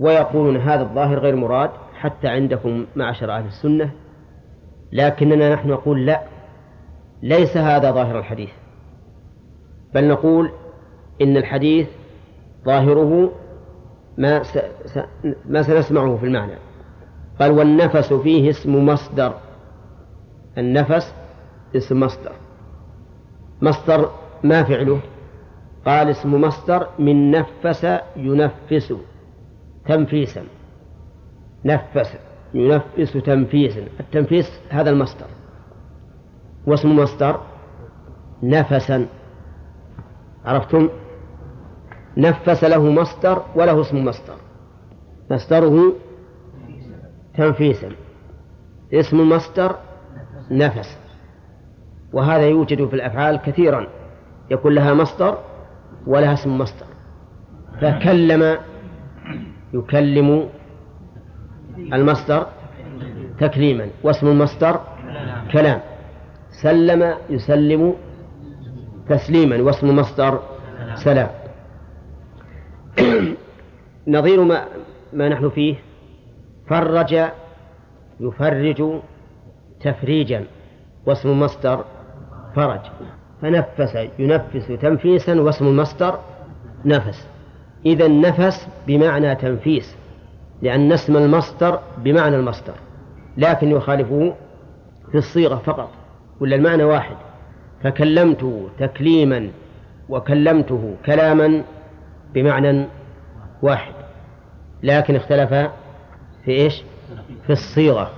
[0.00, 3.90] ويقولون هذا الظاهر غير مراد حتى عندكم معشر أهل السنة
[4.92, 6.22] لكننا نحن نقول لا
[7.22, 8.50] ليس هذا ظاهر الحديث
[9.94, 10.50] بل نقول
[11.22, 11.88] إن الحديث
[12.64, 13.32] ظاهره
[14.18, 14.58] ما س...
[14.84, 14.98] س...
[15.48, 16.52] ما سنسمعه في المعنى
[17.40, 19.34] قال والنفس فيه اسم مصدر
[20.58, 21.14] النفس
[21.76, 22.32] اسم مصدر
[23.62, 24.10] مصدر
[24.44, 25.00] ما فعله؟
[25.86, 28.94] قال اسم مصدر من نفس ينفس
[29.86, 30.44] تنفيسا.
[31.64, 32.16] نفس
[32.54, 33.84] ينفس تنفيسا.
[34.00, 35.26] التنفيس هذا المصدر.
[36.66, 37.40] واسم مصدر
[38.42, 39.06] نفسا.
[40.44, 40.88] عرفتم؟
[42.16, 44.36] نفس له مصدر وله اسم مصدر.
[45.30, 45.92] مصدره
[47.36, 47.90] تنفيسا.
[48.92, 49.76] اسم المصدر
[50.50, 50.98] نفس.
[52.12, 53.86] وهذا يوجد في الأفعال كثيرا.
[54.50, 55.38] يكون لها مصدر
[56.06, 56.86] ولها اسم مصدر.
[57.80, 58.58] فكلم
[59.74, 60.48] يكلم
[61.92, 62.46] المصدر
[63.38, 64.80] تكليما واسم المصدر
[65.52, 65.80] كلام.
[66.62, 67.94] سلم يسلم
[69.08, 70.40] تسليما واسم المصدر
[70.94, 71.28] سلام.
[74.08, 74.64] نظير ما,
[75.12, 75.74] ما نحن فيه.
[76.68, 77.16] فرج
[78.20, 79.00] يفرج
[79.80, 80.44] تفريجا
[81.06, 81.84] واسم المصدر
[82.54, 82.80] فرج.
[83.42, 86.18] فنفس ينفس تنفيسا واسم المصدر
[86.84, 87.26] نفس.
[87.86, 89.96] إذا النفس بمعنى تنفيس
[90.62, 92.74] لأن اسم المصدر بمعنى المصدر
[93.36, 94.34] لكن يخالفه
[95.10, 95.90] في الصيغة فقط
[96.40, 97.16] ولا المعنى واحد.
[97.82, 99.48] فكلمته تكليما
[100.08, 101.62] وكلمته كلاما
[102.34, 102.86] بمعنى
[103.62, 103.92] واحد
[104.82, 105.48] لكن اختلف
[106.44, 106.82] في إيش؟
[107.46, 108.10] في الصيغة.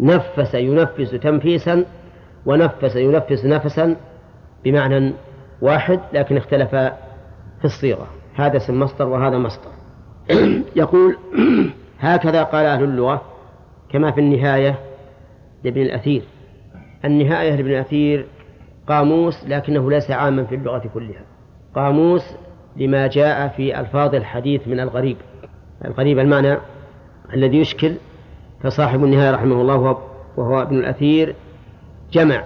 [0.00, 1.84] نفس ينفس تنفيسا
[2.46, 3.96] ونفس ينفس نفسا
[4.64, 5.12] بمعنى
[5.62, 8.06] واحد لكن اختلف في الصيغة.
[8.34, 9.70] هذا اسم مصدر وهذا مصدر.
[10.76, 11.16] يقول
[12.00, 13.22] هكذا قال أهل اللغة
[13.90, 14.78] كما في النهاية
[15.64, 16.22] لابن الأثير.
[17.04, 18.26] النهاية لابن الأثير
[18.88, 21.22] قاموس لكنه ليس عاما في اللغة كلها.
[21.74, 22.24] قاموس
[22.76, 25.16] لما جاء في ألفاظ الحديث من الغريب.
[25.84, 26.56] الغريب المعنى
[27.34, 27.94] الذي يشكل
[28.62, 29.98] فصاحب النهاية رحمه الله
[30.36, 31.34] وهو ابن الأثير
[32.12, 32.44] جمع.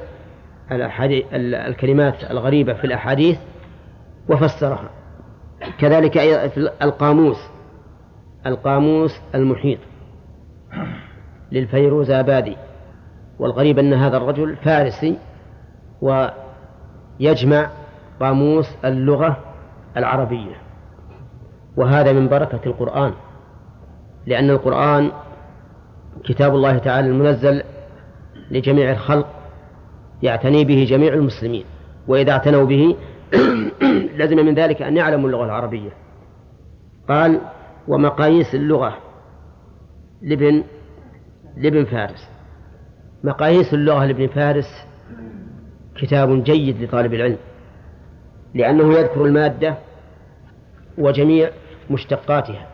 [0.72, 3.38] الكلمات الغريبة في الأحاديث
[4.28, 4.90] وفسرها.
[5.78, 7.48] كذلك في القاموس.
[8.46, 9.78] القاموس المحيط
[11.52, 12.56] للفيروزابادي
[13.38, 15.18] والغريب أن هذا الرجل فارسي
[16.00, 17.70] ويجمع
[18.20, 19.36] قاموس اللغة
[19.96, 20.56] العربية.
[21.76, 23.12] وهذا من بركة القرآن.
[24.26, 25.10] لأن القرآن
[26.24, 27.62] كتاب الله تعالى المنزل
[28.50, 29.26] لجميع الخلق
[30.22, 31.64] يعتني به جميع المسلمين
[32.08, 32.96] وإذا اعتنوا به
[34.18, 35.90] لزم من ذلك أن يعلموا اللغة العربية.
[37.08, 37.40] قال
[37.88, 38.98] ومقاييس اللغة.
[40.22, 40.62] لابن
[41.56, 42.28] لابن فارس.
[43.24, 44.86] مقاييس اللغة لابن فارس
[45.96, 47.38] كتاب جيد لطالب العلم
[48.54, 49.74] لأنه يذكر المادة
[50.98, 51.50] وجميع
[51.90, 52.66] مشتقاتها.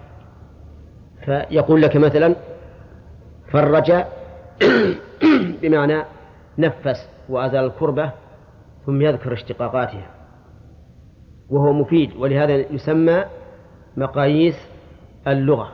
[1.25, 2.35] فيقول لك مثلا
[3.53, 3.93] فرج
[5.63, 6.03] بمعنى
[6.59, 8.13] نفس وأزال الكربة
[8.87, 10.11] ثم يذكر اشتقاقاتها.
[11.51, 13.25] وهو مفيد ولهذا يسمى
[13.97, 14.57] مقاييس
[15.27, 15.73] اللغة.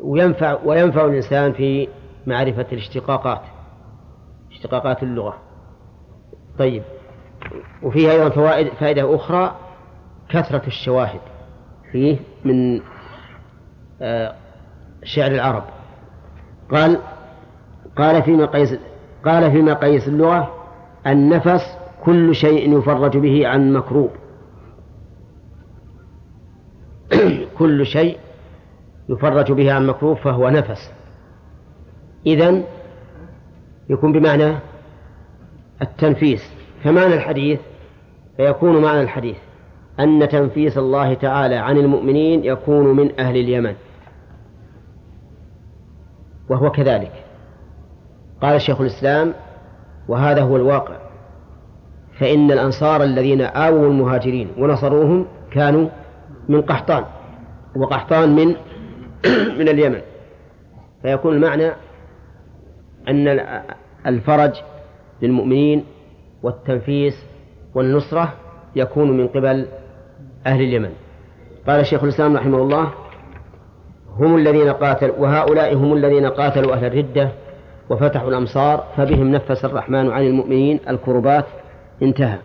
[0.00, 1.88] وينفع وينفع الإنسان في
[2.26, 3.40] معرفة الاشتقاقات
[4.50, 5.36] اشتقاقات اللغة.
[6.58, 6.82] طيب.
[7.82, 9.56] وفيه أيضا فوائد فائدة أخرى
[10.28, 11.20] كثرة الشواهد.
[11.92, 12.80] فيه من
[14.02, 14.34] آه،
[15.04, 15.64] شعر العرب.
[16.70, 16.98] قال
[17.96, 18.78] قال في مقاييس
[19.24, 20.54] قال في مقاييس اللغة
[21.06, 24.10] النفس كل شيء يفرج به عن مكروب.
[27.58, 28.18] كل شيء
[29.08, 30.90] يفرج به عن مكروب فهو نفس.
[32.26, 32.64] إذن
[33.90, 34.54] يكون بمعنى
[35.82, 36.52] التنفيس.
[36.84, 37.60] فمعنى الحديث
[38.36, 39.36] فيكون معنى الحديث
[40.00, 43.74] أن تنفيس الله تعالى عن المؤمنين يكون من أهل اليمن.
[46.48, 47.29] وهو كذلك.
[48.42, 49.34] قال شيخ الإسلام
[50.08, 50.96] وهذا هو الواقع.
[52.18, 55.88] فإن الأنصار الذين آووا المهاجرين ونصروهم كانوا
[56.48, 57.04] من قحطان
[57.76, 58.46] وقحطان من
[59.58, 60.00] من اليمن.
[61.02, 61.70] فيكون المعنى
[63.08, 63.40] أن
[64.06, 64.52] الفرج
[65.22, 65.84] للمؤمنين
[66.42, 67.24] والتنفيس
[67.74, 68.32] والنصرة
[68.76, 69.66] يكون من قبل
[70.46, 70.90] أهل اليمن.
[71.66, 72.92] قال شيخ الإسلام رحمه الله
[74.18, 77.30] هم الذين قاتلوا وهؤلاء هم الذين قاتلوا أهل الردة
[77.90, 81.44] وفتحوا الأمصار فبهم نفس الرحمن عن المؤمنين الكربات
[82.02, 82.38] انتهى.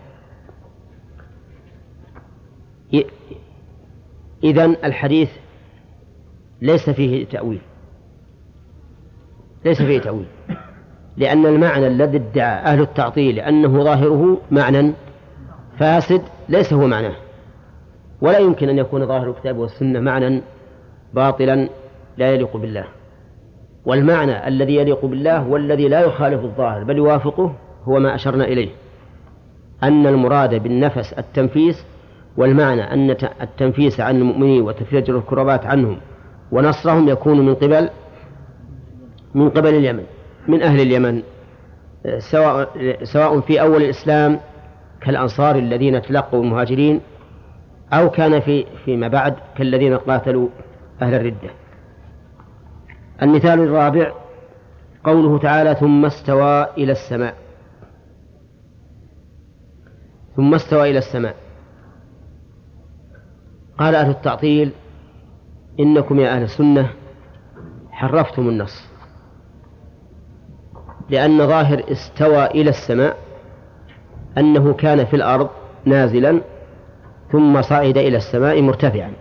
[4.44, 5.30] إذا الحديث
[6.62, 7.60] ليس فيه تأويل.
[9.64, 10.26] ليس فيه تأويل.
[11.16, 14.92] لأن المعنى الذي ادعى أهل التعطيل أنه ظاهره معنى
[15.78, 17.16] فاسد ليس هو معناه.
[18.20, 20.42] ولا يمكن أن يكون ظاهر الكتاب والسنة معنى
[21.14, 21.68] باطلا
[22.16, 22.95] لا يليق بالله.
[23.86, 27.52] والمعنى الذي يليق بالله والذي لا يخالف الظاهر بل يوافقه
[27.84, 28.68] هو ما أشرنا إليه.
[29.82, 31.86] أن المراد بالنفس التنفيس
[32.36, 33.10] والمعنى أن
[33.40, 35.98] التنفيس عن المؤمنين وتفريج الكربات عنهم
[36.52, 37.88] ونصرهم يكون من قبل
[39.34, 40.04] من قبل اليمن
[40.48, 41.22] من أهل اليمن
[42.18, 42.68] سواء
[43.02, 44.40] سواء في أول الإسلام
[45.00, 47.00] كالأنصار الذين تلقوا المهاجرين
[47.92, 50.48] أو كان في فيما بعد كالذين قاتلوا
[51.02, 51.50] أهل الردة.
[53.22, 54.12] المثال الرابع
[55.04, 57.34] قوله تعالى ثم استوى إلى السماء.
[60.36, 61.36] ثم استوى إلى السماء.
[63.78, 64.72] قال أهل التعطيل
[65.80, 66.90] إنكم يا أهل السنة
[67.90, 68.86] حرفتم النص.
[71.10, 73.16] لأن ظاهر استوى إلى السماء
[74.38, 75.48] أنه كان في الأرض
[75.84, 76.40] نازلا
[77.32, 79.12] ثم صعد إلى السماء مرتفعا.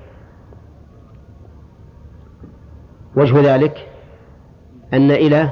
[3.16, 3.88] وجه ذلك
[4.94, 5.50] أن إلى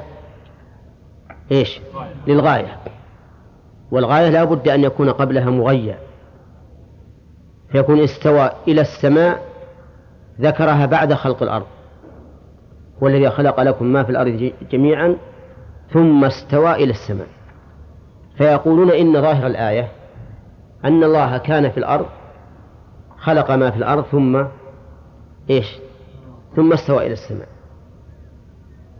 [1.52, 1.80] إيش؟
[2.26, 2.76] للغاية.
[3.90, 5.98] والغاية لا بد أن يكون قبلها مغير.
[7.72, 9.42] فيكون استوى إلى السماء
[10.40, 11.66] ذكرها بعد خلق الأرض.
[13.02, 15.16] هو الذي خلق لكم ما في الأرض جميعا
[15.92, 17.28] ثم استوى إلى السماء.
[18.38, 19.88] فيقولون إن ظاهر الآية
[20.84, 22.06] أن الله كان في الأرض
[23.18, 24.44] خلق ما في الأرض ثم
[25.50, 25.78] إيش؟
[26.56, 27.53] ثم استوى إلى السماء.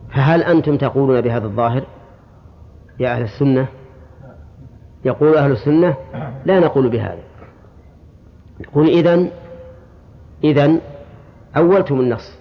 [0.09, 1.83] فهل أنتم تقولون بهذا الظاهر؟
[2.99, 3.67] يا أهل السنة.
[5.05, 5.95] يقول أهل السنة
[6.45, 7.23] لا نقول بهذا.
[8.59, 9.29] يقول إذن
[10.43, 10.79] إذن
[11.57, 12.39] أولتم النص.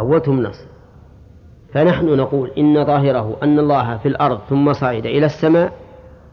[0.00, 0.66] أولتم النص.
[1.72, 5.72] فنحن نقول إن ظاهره أن الله في الأرض ثم صعد إلى السماء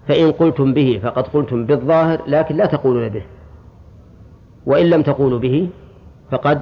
[0.07, 3.23] فإن قلتم به فقد قلتم بالظاهر لكن لا تقولون به.
[4.65, 5.69] وإن لم تقولوا به
[6.31, 6.61] فقد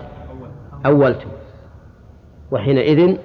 [0.85, 1.29] أولتم.
[2.51, 3.17] وحينئذ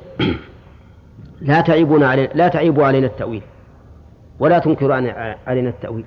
[1.41, 3.43] لا تعيبون علينا لا تعيبوا علينا التأويل.
[4.39, 4.95] ولا تنكروا
[5.47, 6.05] علينا التأويل.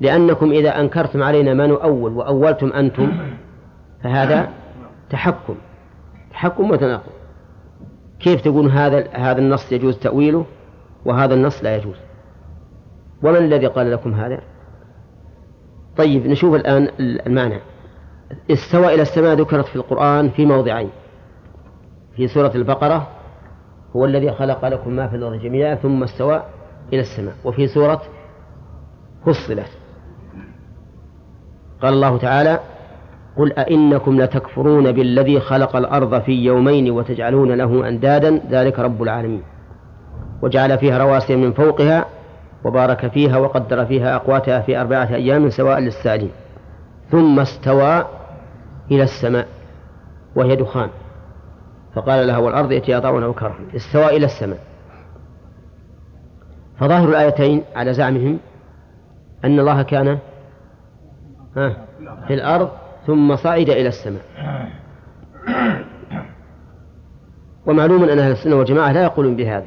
[0.00, 3.12] لأنكم إذا أنكرتم علينا ما نؤول وأولتم أنتم
[4.02, 4.48] فهذا
[5.10, 5.54] تحكم.
[6.30, 7.12] تحكم وتناقض.
[8.20, 10.44] كيف تقول هذا هذا النص يجوز تأويله
[11.04, 11.96] وهذا النص لا يجوز؟
[13.22, 14.40] ومن الذي قال لكم هذا؟
[15.96, 17.58] طيب نشوف الآن المعنى.
[18.50, 20.90] استوى إلى السماء ذكرت في القرآن في موضعين.
[22.16, 23.08] في سورة البقرة
[23.96, 26.42] هو الذي خلق لكم ما في الأرض جميعا ثم استوى
[26.92, 27.34] إلى السماء.
[27.44, 28.02] وفي سورة
[29.26, 29.68] فصلت.
[31.82, 32.60] قال الله تعالى
[33.36, 39.42] قل أئنكم لتكفرون بالذي خلق الأرض في يومين وتجعلون له أندادا ذلك رب العالمين.
[40.42, 42.04] وجعل فيها رواسي من فوقها
[42.64, 46.30] وبارك فيها وقدر فيها أقواتها في أربعة أيام سواء للسائلين.
[47.10, 48.04] ثم استوى
[48.90, 49.46] إلى السماء
[50.36, 50.88] وهي دخان.
[51.94, 54.58] فقال لها والأرض ائتيا طوعا وكرها استوى إلى السماء.
[56.78, 58.38] فظاهر الآيتين على زعمهم
[59.44, 60.18] أن الله كان
[62.26, 62.70] في الأرض
[63.06, 64.22] ثم صعد إلى السماء.
[67.66, 69.66] ومعلوم أن أهل السنة والجماعة لا يقولون بهذا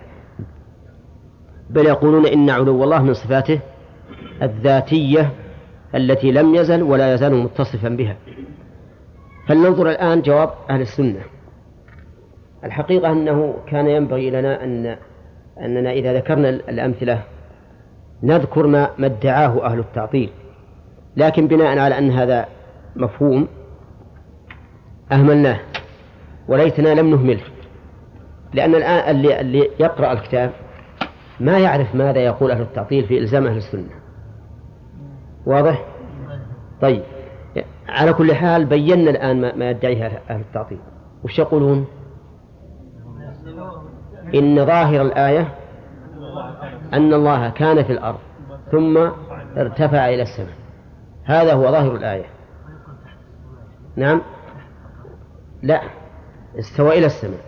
[1.70, 3.60] بل يقولون إن علو الله من صفاته
[4.42, 5.32] الذاتية
[5.96, 8.16] التي لم يزل ولا يزال متصفا بها.
[9.48, 11.22] فلننظر الآن جواب أهل السنة.
[12.64, 14.98] الحقيقة أنه كان ينبغي لنا أن
[15.62, 17.22] أننا إذا ذكرنا الأمثلة
[18.24, 20.30] نذكر ما ما ادعاه أهل التعطيل
[21.18, 22.46] لكن بناء على أن هذا
[22.96, 23.48] مفهوم
[25.12, 25.60] أهملناه
[26.48, 27.44] وليتنا لم نهمله
[28.54, 30.52] لأن الآن اللي, اللي يقرأ الكتاب
[31.40, 33.90] ما يعرف ماذا يقول أهل التعطيل في إلزام أهل السنة
[35.46, 35.86] واضح؟
[36.82, 37.04] طيب
[37.90, 40.80] على كل حال بينا الآن ما يدعيه أهل التعطيل
[41.24, 41.86] وش يقولون؟
[44.36, 45.48] إن ظاهر الآية
[46.94, 48.18] أن الله كان في الأرض
[48.72, 48.98] ثم
[49.58, 50.56] ارتفع إلى السماء.
[51.24, 52.26] هذا هو ظاهر الآية.
[53.96, 54.22] نعم.
[55.64, 55.82] لا
[56.60, 57.40] استوى إلى السماء.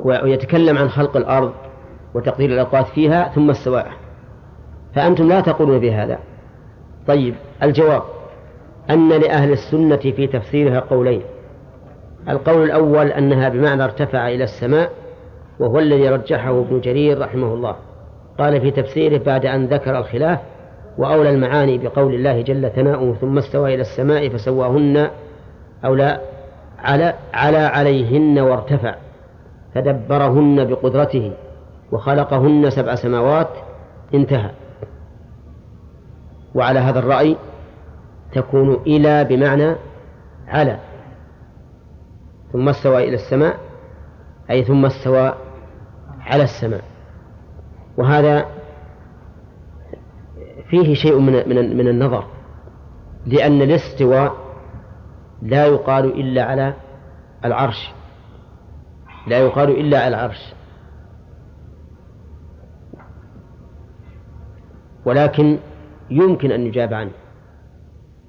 [0.00, 1.52] ويتكلم عن خلق الأرض
[2.14, 3.92] وتقدير الأوقات فيها ثم استواء
[4.94, 6.18] فأنتم لا تقولون بهذا
[7.06, 8.02] طيب الجواب.
[8.90, 11.22] أن لأهل السنة في تفسيرها قولين.
[12.28, 14.90] القول الأول أنها بمعنى ارتفع إلى السماء
[15.58, 17.76] وهو الذي رجحه ابن جرير رحمه الله.
[18.38, 20.38] قال في تفسيره بعد أن ذكر الخلاف
[20.98, 25.10] وأولى المعاني بقول الله جل ثناؤه ثم استوى إلى السماء فسواهن
[25.84, 26.20] أو لا
[26.78, 28.94] على على عليهن وارتفع
[29.74, 31.32] فدبرهن بقدرته
[31.92, 33.48] وخلقهن سبع سماوات
[34.14, 34.50] انتهى.
[36.54, 37.36] وعلى هذا الرأي
[38.32, 39.74] تكون إلى بمعنى
[40.48, 40.78] على.
[42.54, 43.58] ثم استوى إلى السماء
[44.50, 45.34] أي ثم استوى
[46.20, 46.84] على السماء.
[47.96, 48.46] وهذا
[50.70, 52.24] فيه شيء من من من النظر
[53.26, 54.34] لأن الاستواء
[55.42, 56.74] لا يقال إلا على
[57.44, 57.92] العرش.
[59.26, 60.54] لا يقال إلا على العرش.
[65.04, 65.58] ولكن
[66.10, 67.12] يمكن أن يجاب عنه.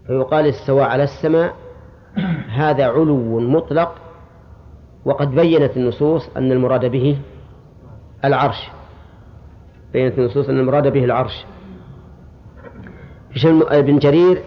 [0.07, 1.55] فيقال استوى على السماء
[2.49, 4.04] هذا علو مطلق
[5.05, 7.17] وقد بينت النصوص أن المراد به
[8.25, 8.69] العرش.
[9.93, 11.45] بينت النصوص أن المراد به العرش.
[13.45, 14.43] ابن جرير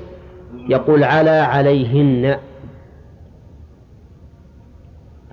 [0.68, 2.38] يقول على عليهن.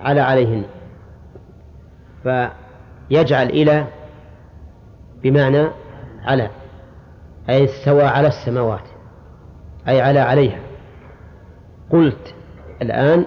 [0.00, 0.64] على عليهن.
[2.22, 3.86] فيجعل إلى
[5.22, 5.68] بمعنى
[6.22, 6.50] على.
[7.48, 8.84] أي استوى على السماوات.
[9.88, 10.60] أي على عليها.
[11.90, 12.34] قلت
[12.82, 13.26] الآن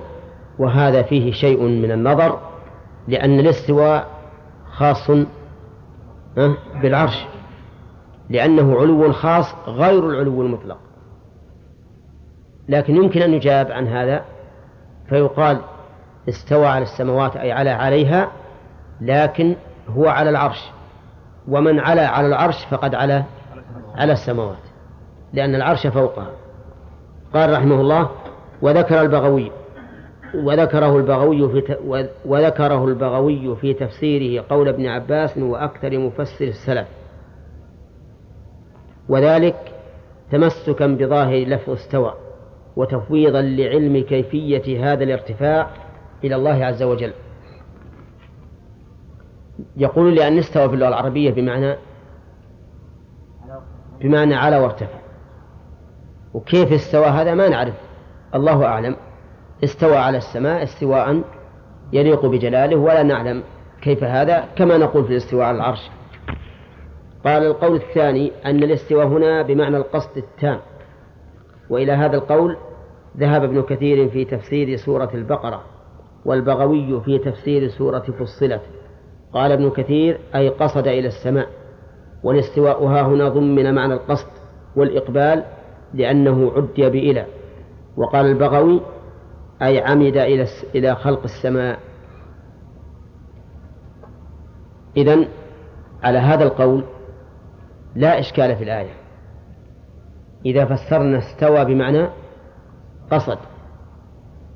[0.59, 2.39] وهذا فيه شيء من النظر
[3.07, 4.07] لأن الاستواء
[4.71, 5.11] خاص
[6.81, 7.25] بالعرش
[8.29, 10.77] لأنه علو خاص غير العلو المطلق.
[12.69, 14.21] لكن يمكن أن يجاب عن هذا
[15.09, 15.61] فيقال
[16.29, 18.31] استوى على السماوات أي على عليها
[19.01, 19.55] لكن
[19.89, 20.69] هو على العرش.
[21.47, 23.23] ومن على على العرش فقد على
[23.95, 24.57] على السماوات
[25.33, 26.31] لأن العرش فوقها.
[27.33, 28.09] قال رحمه الله
[28.61, 29.51] وذكر البغوي
[30.35, 31.77] وذكره البغوي في
[32.25, 36.87] وذكره البغوي في تفسيره قول ابن عباس وأكثر مفسر السلف.
[39.09, 39.73] وذلك
[40.31, 42.13] تمسكا بظاهر لفظ استوى
[42.75, 45.69] وتفويضا لعلم كيفية هذا الارتفاع
[46.23, 47.13] إلى الله عز وجل.
[49.77, 51.75] يقول لأن استوى في اللغة العربية بمعنى
[54.01, 54.99] بمعنى على وارتفع.
[56.33, 57.75] وكيف استوى هذا ما نعرف.
[58.35, 58.95] الله أعلم.
[59.63, 61.21] استوى على السماء استواء
[61.93, 63.43] يليق بجلاله ولا نعلم
[63.81, 65.89] كيف هذا كما نقول في الاستواء على العرش.
[67.25, 70.59] قال القول الثاني أن الاستواء هنا بمعنى القصد التام.
[71.69, 72.57] وإلى هذا القول
[73.17, 75.61] ذهب ابن كثير في تفسير سورة البقرة
[76.25, 78.61] والبغوي في تفسير سورة فصلت.
[79.33, 81.47] قال ابن كثير أي قصد إلى السماء.
[82.23, 84.27] والاستواء ها هنا ضمن معنى القصد
[84.75, 85.43] والإقبال
[85.93, 87.25] لأنه عدي بإلى.
[87.97, 88.81] وقال البغوي
[89.61, 91.79] أي عمد إلى إلى خلق السماء.
[94.97, 95.27] إذن
[96.03, 96.83] على هذا القول
[97.95, 98.93] لا إشكال في الآية.
[100.45, 102.07] إذا فسرنا استوى بمعنى
[103.11, 103.37] قصد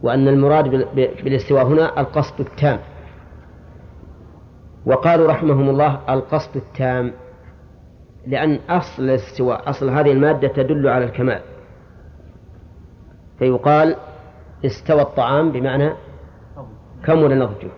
[0.04, 2.80] وأن المراد بالاستواء هنا القصد التام.
[4.86, 7.14] وقالوا رحمهم الله القصد التام
[8.28, 11.42] لأن أصل الاستواء أصل هذه المادة تدل على الكمال.
[13.40, 13.96] فيقال
[14.66, 15.90] استوى الطعام بمعنى
[17.06, 17.72] كمل نضجه.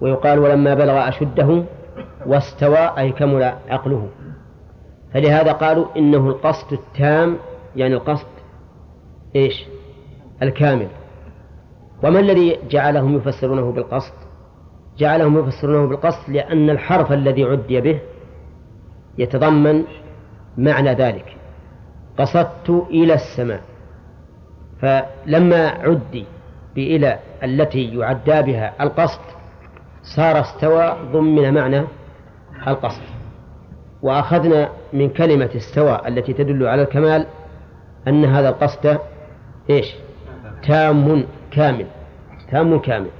[0.00, 1.64] ويقال ولما بلغ أشده
[2.26, 4.08] واستوى أي كمل عقله.
[5.14, 7.36] فلهذا قالوا إنه القصد التام
[7.76, 8.26] يعني القصد
[9.36, 9.66] إيش؟
[10.42, 10.88] الكامل.
[12.04, 14.12] وما الذي جعلهم يفسرونه بالقصد؟
[14.98, 18.00] جعلهم يفسرونه بالقصد لأن الحرف الذي عدي به
[19.18, 19.84] يتضمن
[20.58, 21.36] معنى ذلك.
[22.18, 23.69] قصدت إلى السماء.
[24.80, 26.24] فلما عدي
[26.74, 29.20] بإلى التي يعدى بها القصد
[30.02, 31.82] صار استوى ضمن معنى
[32.68, 33.02] القصد.
[34.02, 37.26] وأخذنا من كلمة استوى التي تدل على الكمال
[38.08, 38.98] أن هذا القصد
[39.70, 39.94] إيش؟
[40.62, 41.86] تام كامل
[42.50, 43.10] تام كامل.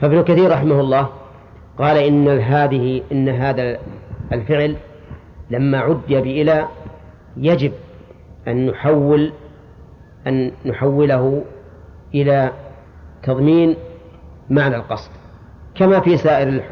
[0.00, 1.08] فابن كثير رحمه الله
[1.78, 3.78] قال إن هذه إن هذا
[4.32, 4.76] الفعل
[5.50, 6.68] لما عدي بإلى
[7.36, 7.72] يجب
[8.48, 9.32] أن نحول
[10.26, 11.44] أن نحوله
[12.14, 12.50] إلى
[13.22, 13.76] تضمين
[14.50, 15.10] معنى القصد.
[15.74, 16.62] كما في سائر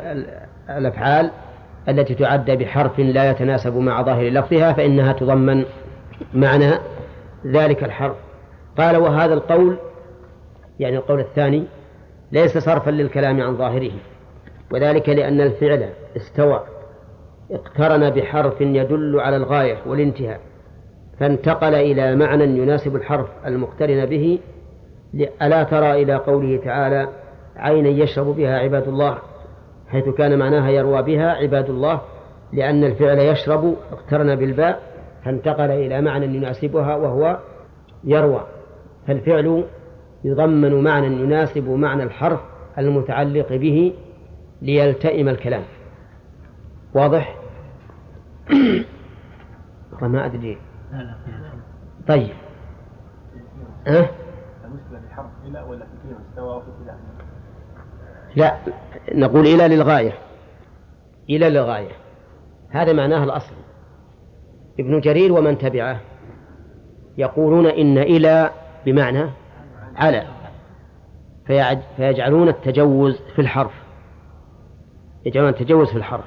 [0.70, 1.30] الأفعال
[1.88, 5.64] التي تعد بحرف لا يتناسب مع ظاهر لفظها فإنها تضمن
[6.34, 6.72] معنى
[7.46, 8.16] ذلك الحرف.
[8.78, 9.76] قال وهذا القول
[10.80, 11.64] يعني القول الثاني
[12.32, 13.92] ليس صرفا للكلام عن ظاهره
[14.70, 16.64] وذلك لأن الفعل استوى
[17.50, 20.40] اقترن بحرف يدل على الغاية والانتهاء.
[21.20, 24.38] فانتقل إلى معنى يناسب الحرف المقترن به
[25.42, 27.08] ألا ترى إلى قوله تعالى
[27.56, 29.18] عينا يشرب بها عباد الله
[29.88, 32.00] حيث كان معناها يروى بها عباد الله
[32.52, 34.80] لأن الفعل يشرب اقترن بالباء
[35.24, 37.38] فانتقل إلى معنى يناسبها وهو
[38.04, 38.46] يروى.
[39.06, 39.64] فالفعل
[40.24, 42.40] يضمن معنى يناسب معنى الحرف
[42.78, 43.94] المتعلق به
[44.62, 45.62] ليلتئم الكلام.
[46.94, 47.36] واضح؟
[50.02, 50.67] ما أدري.
[52.08, 52.34] طيب.
[53.86, 54.10] ها؟
[54.64, 55.86] المشكلة في حرف إلى ولا
[56.34, 56.68] في وفي
[58.36, 58.56] لا
[59.14, 60.12] نقول إلى للغاية.
[61.30, 61.92] إلى للغاية.
[62.70, 63.54] هذا معناه الأصل.
[64.80, 66.00] ابن جرير ومن تبعه
[67.18, 68.50] يقولون إن إلى
[68.86, 69.30] بمعنى
[69.96, 70.26] على.
[71.96, 73.72] فيجعلون التجوز في الحرف.
[75.26, 76.24] يجعلون التجوز في الحرف.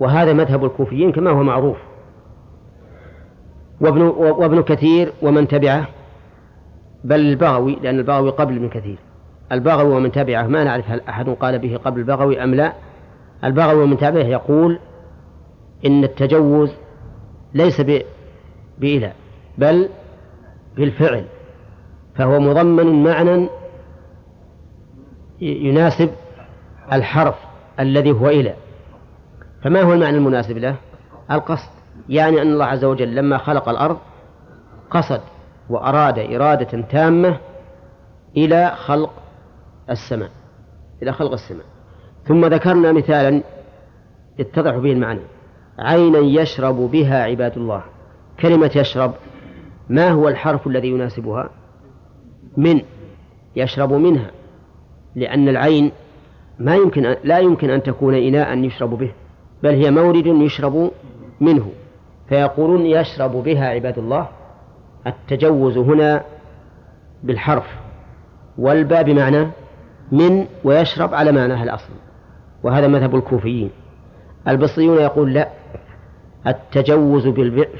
[0.00, 1.76] وهذا مذهب الكوفيين كما هو معروف.
[3.84, 5.88] وابن, وابن كثير ومن تبعه
[7.04, 8.96] بل البغوي لأن البغوي قبل ابن كثير.
[9.52, 12.72] البغوي ومن تبعه ما نعرف هل أحد قال به قبل البغوي أم لا.
[13.44, 14.78] البغوي ومن تبعه يقول
[15.86, 16.72] إن التجوز
[17.54, 17.80] ليس
[18.78, 19.12] بإله
[19.58, 19.88] بل
[20.76, 21.24] بالفعل.
[22.14, 23.48] فهو مضمن معنى
[25.40, 26.10] يناسب
[26.92, 27.34] الحرف
[27.80, 28.54] الذي هو إلى
[29.62, 30.76] فما هو المعنى المناسب له؟
[31.30, 31.68] القصد.
[32.08, 33.98] يعني أن الله عز وجل لما خلق الأرض
[34.90, 35.20] قصد
[35.70, 37.36] وأراد إرادة تامة
[38.36, 39.12] إلى خلق
[39.90, 40.30] السماء
[41.02, 41.64] إلى خلق السماء.
[42.24, 43.42] ثم ذكرنا مثالا
[44.38, 45.20] يتضح به المعنى.
[45.78, 47.82] عينا يشرب بها عباد الله.
[48.40, 49.14] كلمة يشرب
[49.88, 51.50] ما هو الحرف الذي يناسبها؟
[52.56, 52.80] من
[53.56, 54.30] يشرب منها
[55.14, 55.92] لأن العين
[56.58, 59.12] ما يمكن لا يمكن أن تكون إناء يشرب به
[59.62, 60.90] بل هي مورد يشرب
[61.40, 61.72] منه.
[62.28, 64.28] فيقولون يشرب بها عباد الله
[65.06, 66.22] التجوز هنا
[67.22, 67.66] بالحرف
[68.58, 69.48] والباء بمعنى
[70.12, 71.92] من ويشرب على معناها الأصل
[72.62, 73.70] وهذا مذهب الكوفيين.
[74.48, 75.48] البصريون يقول لا
[76.46, 77.28] التجوز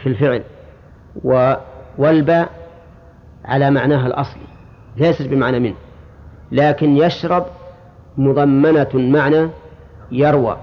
[0.02, 0.42] في الفعل
[1.98, 2.48] والباء
[3.44, 4.42] على معناها الأصلي
[4.96, 5.74] ليست بمعنى من
[6.52, 7.46] لكن يشرب
[8.16, 9.48] مضمنة معنى
[10.12, 10.56] يروى.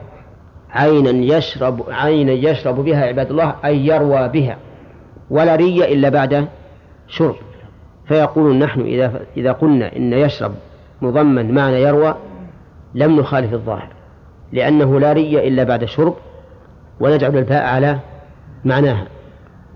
[0.73, 4.57] عينا يشرب عينا يشرب بها عباد الله أي يروى بها
[5.30, 6.48] ولا ري إلا بعد
[7.07, 7.35] شرب.
[8.07, 10.52] فيقولون نحن إذا إذا قلنا إن يشرب
[11.02, 12.15] مضمن معنى يروى
[12.93, 13.88] لم نخالف الظاهر
[14.52, 16.15] لأنه لا ري إلا بعد شرب
[16.99, 17.99] ونجعل الباء على
[18.65, 19.07] معناها.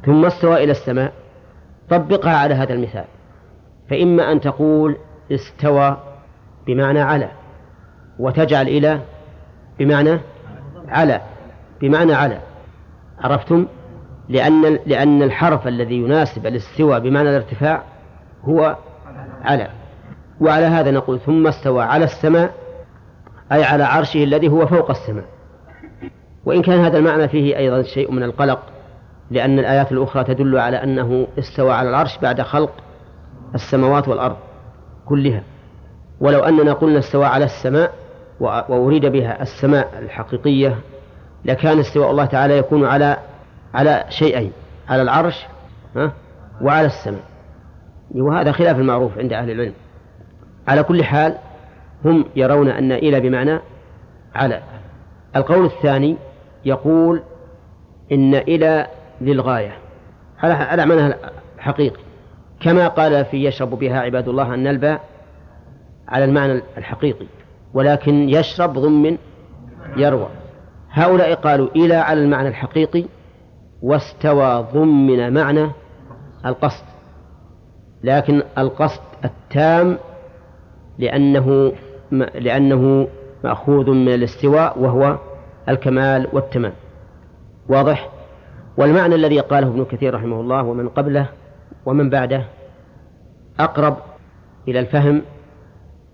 [0.05, 1.13] ثم استوى إلى السماء
[1.89, 3.05] طبقها على هذا المثال.
[3.89, 4.95] فإما أن تقول
[5.31, 5.97] استوى
[6.67, 7.29] بمعنى على
[8.19, 8.99] وتجعل إلى
[9.79, 10.19] بمعنى
[10.87, 11.21] على
[11.81, 12.39] بمعنى على.
[13.19, 13.67] عرفتم؟
[14.29, 17.83] لأن لأن الحرف الذي يناسب الاستواء بمعنى الارتفاع
[18.43, 18.75] هو
[19.41, 19.67] على.
[20.41, 22.53] وعلى هذا نقول ثم استوى على السماء
[23.51, 25.25] أي على عرشه الذي هو فوق السماء.
[26.45, 28.59] وإن كان هذا المعنى فيه أيضا شيء من القلق
[29.31, 32.71] لأن الآيات الأخرى تدل على أنه استوى على العرش بعد خلق
[33.55, 34.35] السماوات والأرض
[35.05, 35.43] كلها.
[36.19, 37.93] ولو أننا قلنا استوى على السماء
[38.39, 40.77] وأريد بها السماء الحقيقية
[41.45, 43.17] لكان استواء الله تعالى يكون على
[43.73, 44.51] على شيئين
[44.89, 45.45] على العرش
[45.95, 46.11] ها
[46.61, 47.23] وعلى السماء.
[48.11, 49.73] وهذا خلاف المعروف عند أهل العلم.
[50.67, 51.37] على كل حال
[52.05, 53.59] هم يرون أن إلى بمعنى
[54.35, 54.61] على.
[55.35, 56.17] القول الثاني
[56.65, 57.21] يقول
[58.11, 58.87] إن إلى
[59.21, 59.77] للغاية
[60.39, 61.15] على على معنى
[61.59, 61.99] حقيقي
[62.59, 65.01] كما قال في يشرب بها عباد الله الباء
[66.07, 67.25] على المعنى الحقيقي.
[67.75, 69.17] ولكن يشرب ضمن
[69.97, 70.27] يروى.
[70.91, 73.05] هؤلاء قالوا إلى على المعنى الحقيقي
[73.81, 75.71] واستوى ضمن معنى
[76.45, 76.85] القصد.
[78.03, 79.97] لكن القصد التام
[80.99, 81.73] لأنه
[82.35, 83.07] لأنه
[83.43, 85.17] مأخوذ من الاستواء وهو
[85.69, 86.73] الكمال والتمام.
[87.69, 88.09] واضح؟
[88.77, 91.29] والمعنى الذي قاله ابن كثير رحمه الله ومن قبله
[91.85, 92.45] ومن بعده
[93.59, 93.97] أقرب
[94.67, 95.21] إلى الفهم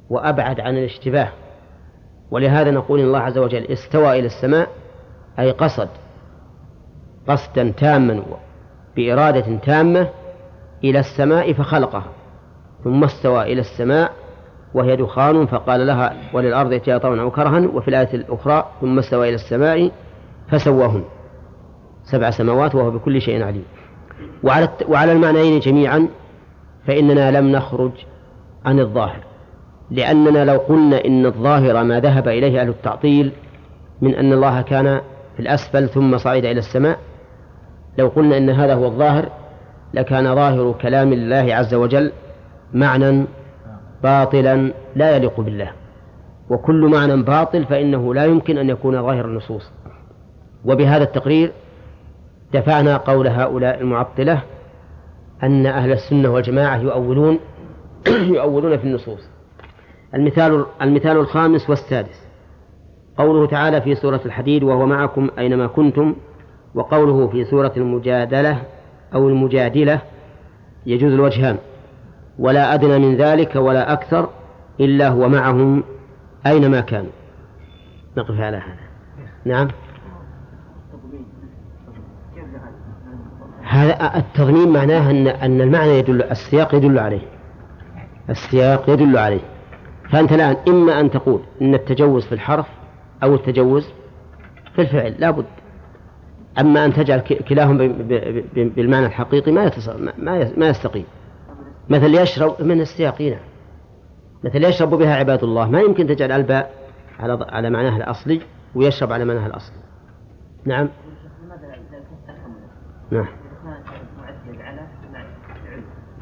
[0.09, 1.29] وأبعد عن الاشتباه.
[2.32, 4.68] ولهذا نقول إن الله عز وجل استوى إلى السماء
[5.40, 5.90] أي قصد
[7.28, 8.24] قصدا تاما
[8.95, 10.08] بإرادة تامة
[10.84, 12.12] إلى السماء فخلقها
[12.84, 14.12] ثم استوى إلى السماء
[14.74, 19.36] وهي دخان فقال لها وللأرض ائتيا طوعا أو كرها وفي الآية الأخرى ثم استوى إلى
[19.36, 19.91] السماء
[20.49, 21.03] فسواهن
[22.03, 23.66] سبع سماوات وهو بكل شيء عليم.
[24.44, 26.08] وعلى وعلى المعنيين جميعا
[26.88, 27.91] فإننا لم نخرج
[28.66, 29.31] عن الظاهر.
[29.91, 33.31] لأننا لو قلنا إن الظاهر ما ذهب إليه أهل التعطيل
[34.01, 35.01] من أن الله كان
[35.35, 36.97] في الأسفل ثم صعد إلى السماء
[37.97, 39.30] لو قلنا إن هذا هو الظاهر
[39.93, 42.11] لكان ظاهر كلام الله عز وجل
[42.73, 43.26] معنى
[44.03, 45.72] باطلا لا يليق بالله.
[46.49, 49.72] وكل معنى باطل فإنه لا يمكن أن يكون ظاهر النصوص.
[50.65, 51.51] وبهذا التقرير
[52.53, 54.43] دفعنا قول هؤلاء المعطلة
[55.43, 57.39] أن أهل السنة والجماعة يؤولون
[58.38, 59.31] يؤولون في النصوص.
[60.15, 62.27] المثال المثال الخامس والسادس.
[63.17, 66.15] قوله تعالى في سورة الحديد وهو معكم أينما كنتم.
[66.75, 68.61] وقوله في سورة المجادلة
[69.13, 70.01] أو المجادلة
[70.85, 71.57] يجوز الوجهان.
[72.39, 74.29] ولا أدنى من ذلك ولا أكثر
[74.79, 75.83] إلا هو معهم
[76.45, 77.11] أينما كانوا.
[78.17, 78.91] نقف على هذا.
[79.45, 79.67] نعم.
[83.63, 87.21] هذا التضمين معناه أن أن المعنى يدل السياق يدل عليه.
[88.29, 89.51] السياق يدل عليه.
[90.11, 92.67] فأنت الآن إما أن تقول إن التجوز في الحرف
[93.23, 93.89] أو التجوز
[94.75, 95.45] في الفعل لا بد.
[96.59, 97.77] أما أن تجعل كلاهم
[98.53, 99.71] بالمعنى الحقيقي ما
[100.57, 101.05] ما يستقيم.
[101.89, 103.39] مثل يشرب من السياق نعم
[104.43, 105.69] مثل يشرب بها عباد الله.
[105.69, 106.73] ما يمكن تجعل الباء
[107.19, 108.41] على على معناها الأصلي
[108.75, 109.77] ويشرب على معناها الأصلي.
[110.65, 110.89] نعم؟
[113.11, 113.27] نعم.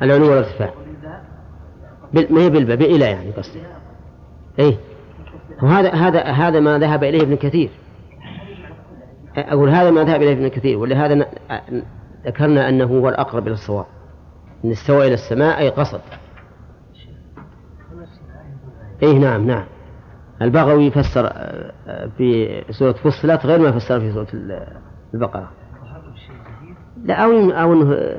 [0.02, 0.74] العلو والارتفاع.
[2.14, 3.60] ما هي بالباء؟ بإلى يعني قصدي.
[4.60, 4.78] إيه.
[5.64, 7.70] وهذا هذا هذا ما ذهب إليه ابن كثير.
[9.38, 11.26] أقول هذا ما ذهب إليه ابن كثير ولهذا
[12.26, 13.86] ذكرنا أنه هو الأقرب إلى الصواب.
[14.66, 16.02] إن استوى إلى السماء أي قصد.
[19.04, 19.66] إيه نعم نعم.
[20.42, 24.28] البغوي فسر آه، في سورة فصلت غير ما فسر في سورة
[25.14, 25.52] البقرة.
[27.04, 28.18] لا أو أو أنه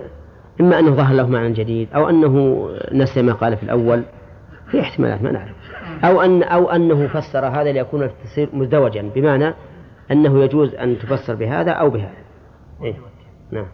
[0.61, 4.03] إما أنه ظهر له معنى جديد أو أنه نسي ما قال في الأول.
[4.71, 5.60] في احتمالات ما نعرف.
[6.05, 9.55] أو أن أو أنه فسر هذا ليكون التفسير مزدوجا بمعنى
[10.11, 12.15] أنه يجوز أن تفسر بهذا أو بهذا.
[12.83, 12.95] إيه؟
[13.51, 13.67] نعم.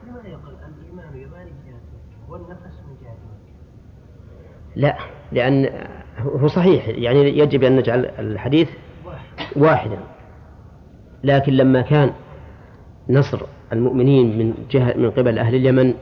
[4.77, 4.97] لا
[5.33, 5.69] لأن
[6.19, 8.69] هو صحيح يعني يجب أن نجعل الحديث
[9.57, 9.99] واحدا.
[11.25, 12.13] لكن لما كان
[13.09, 13.41] نصر
[13.73, 15.95] المؤمنين من جهة من قبل أهل اليمن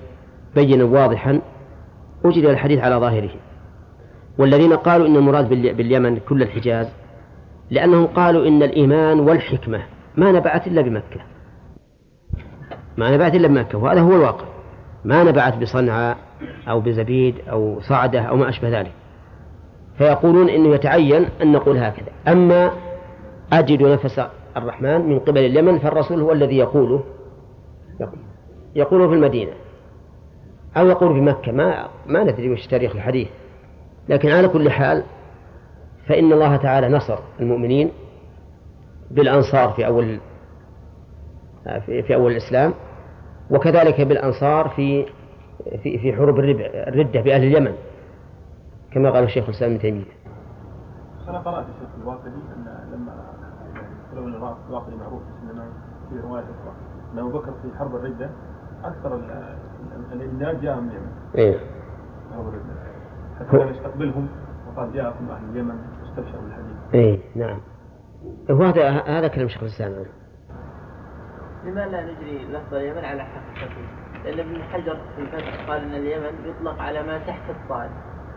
[0.55, 1.40] بينا واضحا
[2.24, 3.30] وجد الحديث على ظاهره.
[4.39, 6.86] والذين قالوا إن المراد باليمن كل الحجاز
[7.70, 9.82] لأنهم قالوا إن الإيمان والحكمة
[10.16, 11.20] ما نبعت إلا بمكة.
[12.97, 14.44] ما نبعت إلا بمكة وهذا هو الواقع.
[15.05, 16.16] ما نبعت بصنعاء
[16.69, 18.93] أو بزبيد أو صعدة أو ما أشبه ذلك.
[19.98, 22.12] فيقولون إنه يتعين أن نقول هكذا.
[22.28, 22.70] أما
[23.52, 24.20] أجد نفس
[24.56, 27.05] الرحمن من قبل اليمن فالرسول هو الذي يقوله
[28.74, 29.52] يقوله في المدينة
[30.77, 31.52] أو يقول في مكة.
[31.52, 33.28] ما ما ندري وش تاريخ الحديث.
[34.09, 35.02] لكن على كل حال
[36.06, 37.90] فإن الله تعالى نصر المؤمنين
[39.10, 40.18] بالأنصار في أول
[41.86, 42.74] في أول الإسلام
[43.51, 45.06] وكذلك بالأنصار في
[45.82, 47.74] في في حروب الردة بأهل اليمن
[48.93, 50.05] كما قال الشيخ الإسلام ابن تيمية.
[51.28, 53.12] أنا قرأت في الواقدي أن لما
[54.12, 54.35] أن
[54.68, 55.22] الواقدي معروف
[56.10, 56.74] في رواية أخرى
[57.12, 58.31] أن أبو بكر في حرب الردة
[58.85, 59.14] أكثر
[60.12, 61.12] الإمداد جاء من اليمن.
[61.35, 61.59] إيه.
[62.35, 62.84] حرب الردة.
[63.40, 64.28] حتى كان يستقبلهم
[64.69, 66.94] وقال جاءكم أهل اليمن واستبشروا بالحديث.
[66.94, 67.61] إيه نعم.
[68.51, 70.05] وهذا هذا كلام شيخ الإسلام
[71.65, 73.81] لما لا نجري لفظ اليمن على حقيقته؟
[74.24, 77.90] لأن ابن حجر في الفتح قال أن اليمن يطلق على ما تحت الطائف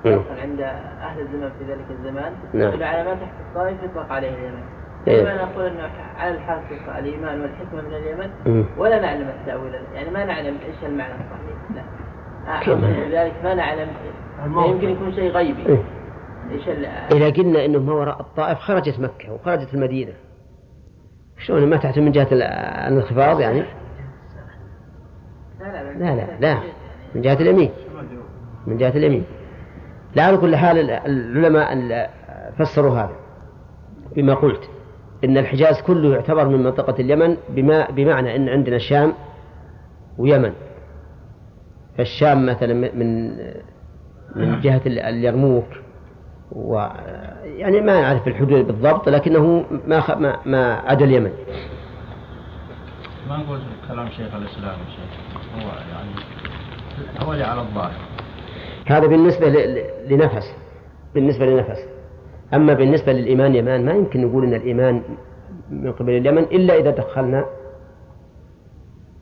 [0.04, 0.62] فرقا عند
[1.02, 2.84] أهل الزمان في ذلك الزمان نعم.
[2.84, 4.64] على ما تحت الطائف يطلق عليه اليمن
[5.08, 5.22] إيه.
[5.22, 8.30] لما نقول أنه على الحقيقة الإيمان والحكمة من اليمن
[8.78, 13.88] ولا نعلم التأويل يعني ما نعلم إيش المعنى الصحيح لا لذلك ما نعلم
[14.46, 15.66] يمكن يكون شيء غيبي.
[15.66, 15.84] إيه.
[16.52, 16.68] إيش
[17.12, 20.14] إذا قلنا إنه ما وراء الطائف خرجت مكة وخرجت المدينة.
[21.38, 23.64] شلون؟ ما تحت من جهة الانخفاض يعني؟
[25.60, 26.60] لا لا لا.
[27.16, 27.72] من جهة اليمين.
[28.68, 29.24] من جهة اليمين.
[30.16, 32.10] لا على كل حال العلماء
[32.58, 33.16] فسروا هذا.
[34.16, 34.70] بما قلت
[35.24, 39.14] إن الحجاز كله يعتبر من منطقة اليمن بما بمعنى أن عندنا الشام
[40.18, 40.54] ويمن.
[41.98, 43.32] فالشام مثلا من
[44.36, 45.66] من جهة اليرموك
[46.52, 46.88] و
[47.44, 50.12] يعني ما نعرف الحدود بالضبط لكنه ما خ...
[50.12, 51.32] ما, ما عدا اليمن.
[53.30, 56.10] ما نقول كلام شيخ الإسلام شيخ؟ هو يعني
[57.20, 58.00] هو اللي على الظاهر.
[58.86, 59.84] هذا بالنسبة ل...
[60.10, 60.56] لنفس.
[61.16, 61.80] بالنسبة لنفس.
[62.54, 65.02] أما بالنسبة للإيمان يمان ما يمكن نقول أن الإيمان
[65.70, 67.46] من قبل اليمن إلا إذا دخلنا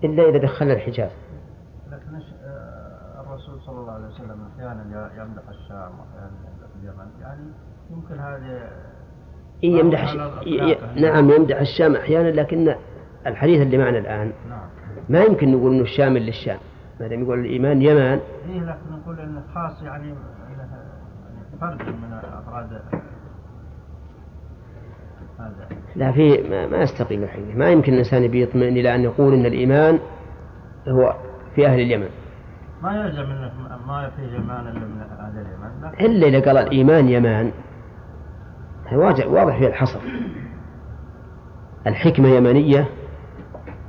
[0.03, 1.11] إلا إذا دخلنا الحجاز
[1.91, 4.85] لكن إيش- آه، الرسول صلى الله عليه وسلم أحيانا
[5.17, 5.91] يمدح الشام
[6.81, 7.07] اليمن.
[7.21, 7.41] يعني
[7.91, 8.61] يمكن هذه
[9.63, 10.97] إيه يمدح على ي- ي- الإطلاق.
[10.97, 12.75] نعم يمدح الشام أحيانا لكن
[13.27, 14.59] الحديث اللي معنا الآن نعم.
[15.09, 16.57] ما يمكن نقول أنه شامل للشام
[16.99, 18.19] ما دام يقول الإيمان يمان
[18.49, 20.13] إيه لكن نقول انه خاص يعني
[21.61, 22.81] فرد من أفراد
[25.39, 25.67] هذا.
[25.95, 27.57] لا في ما, ما يستقيم الحقيقة.
[27.57, 29.99] ما يمكن الإنسان يطمئن إلى أن يقول أن الإيمان
[30.87, 31.15] هو
[31.55, 32.09] في أهل اليمن.
[32.85, 33.51] ما يلزم انه
[33.87, 37.51] ما في يمان إلا من أهل اليمن إلا إذا قال الإيمان يمان.
[38.91, 39.99] واضح واضح في الحصر.
[41.87, 42.85] الحكمة يمنية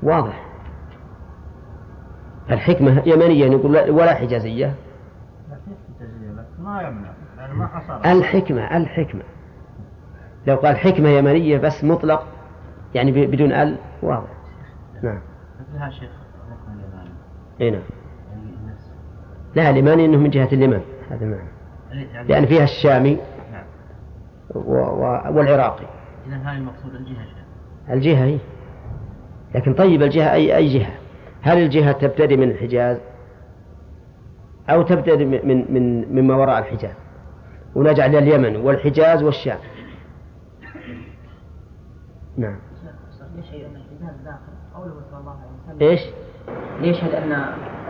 [0.02, 0.46] واضح.
[2.50, 4.74] الحكمة يمنية نقول لا- ولا حجازية.
[6.58, 7.12] ما يمنع.
[7.36, 8.12] لأن ما حصر.
[8.12, 9.22] الحكمة الحكمة.
[10.46, 12.26] لو قال حكمة يمنية بس مطلق
[12.94, 14.28] يعني بدون ال واضح.
[15.02, 15.20] نعم.
[15.60, 16.10] مثلها شيخ
[16.50, 17.12] حكم اليمن
[17.60, 17.80] أي نعم.
[17.80, 17.95] يعني
[19.56, 20.80] لا اليماني إنه من جهة اليمن
[21.10, 21.48] هذا المعنى.
[21.90, 23.14] يعني؟ لأن فيها الشامي
[23.52, 23.64] نعم.
[24.54, 24.74] و...
[24.74, 25.22] و...
[25.30, 25.86] والعراقي.
[26.26, 27.44] اذا هاي المقصود الجهة شيخ
[27.90, 28.38] الجهة هي
[29.54, 30.92] لكن طيب الجهة أي أي جهة؟
[31.42, 32.98] هل الجهة تبتدئ من الحجاز؟
[34.70, 36.94] أو تبتدئ من من من مما وراء الحجاز.
[37.74, 39.58] ونجعل اليمن والحجاز والشام.
[42.36, 42.58] نعم.
[43.38, 46.00] يشهد أن الحجاز داخل؟ قوله صلى الله عليه وسلم إيش
[46.80, 47.32] ليشهد أن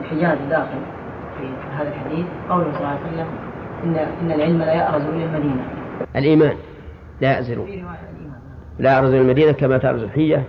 [0.01, 0.96] الحجاز داخل؟
[1.41, 1.47] في
[1.77, 3.27] هذا الحديث قوله صلى الله عليه وسلم
[3.85, 5.65] إن إن العلم لا يأرز إلى المدينة.
[6.17, 6.57] الإيمان
[7.21, 7.97] لا الإيمان.
[8.79, 10.45] لا يأرز إلى المدينة كما تأرز الحية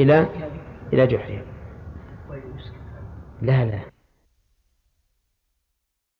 [0.00, 0.26] إلى
[0.92, 1.42] إلى جحرها.
[3.42, 3.93] لا لا.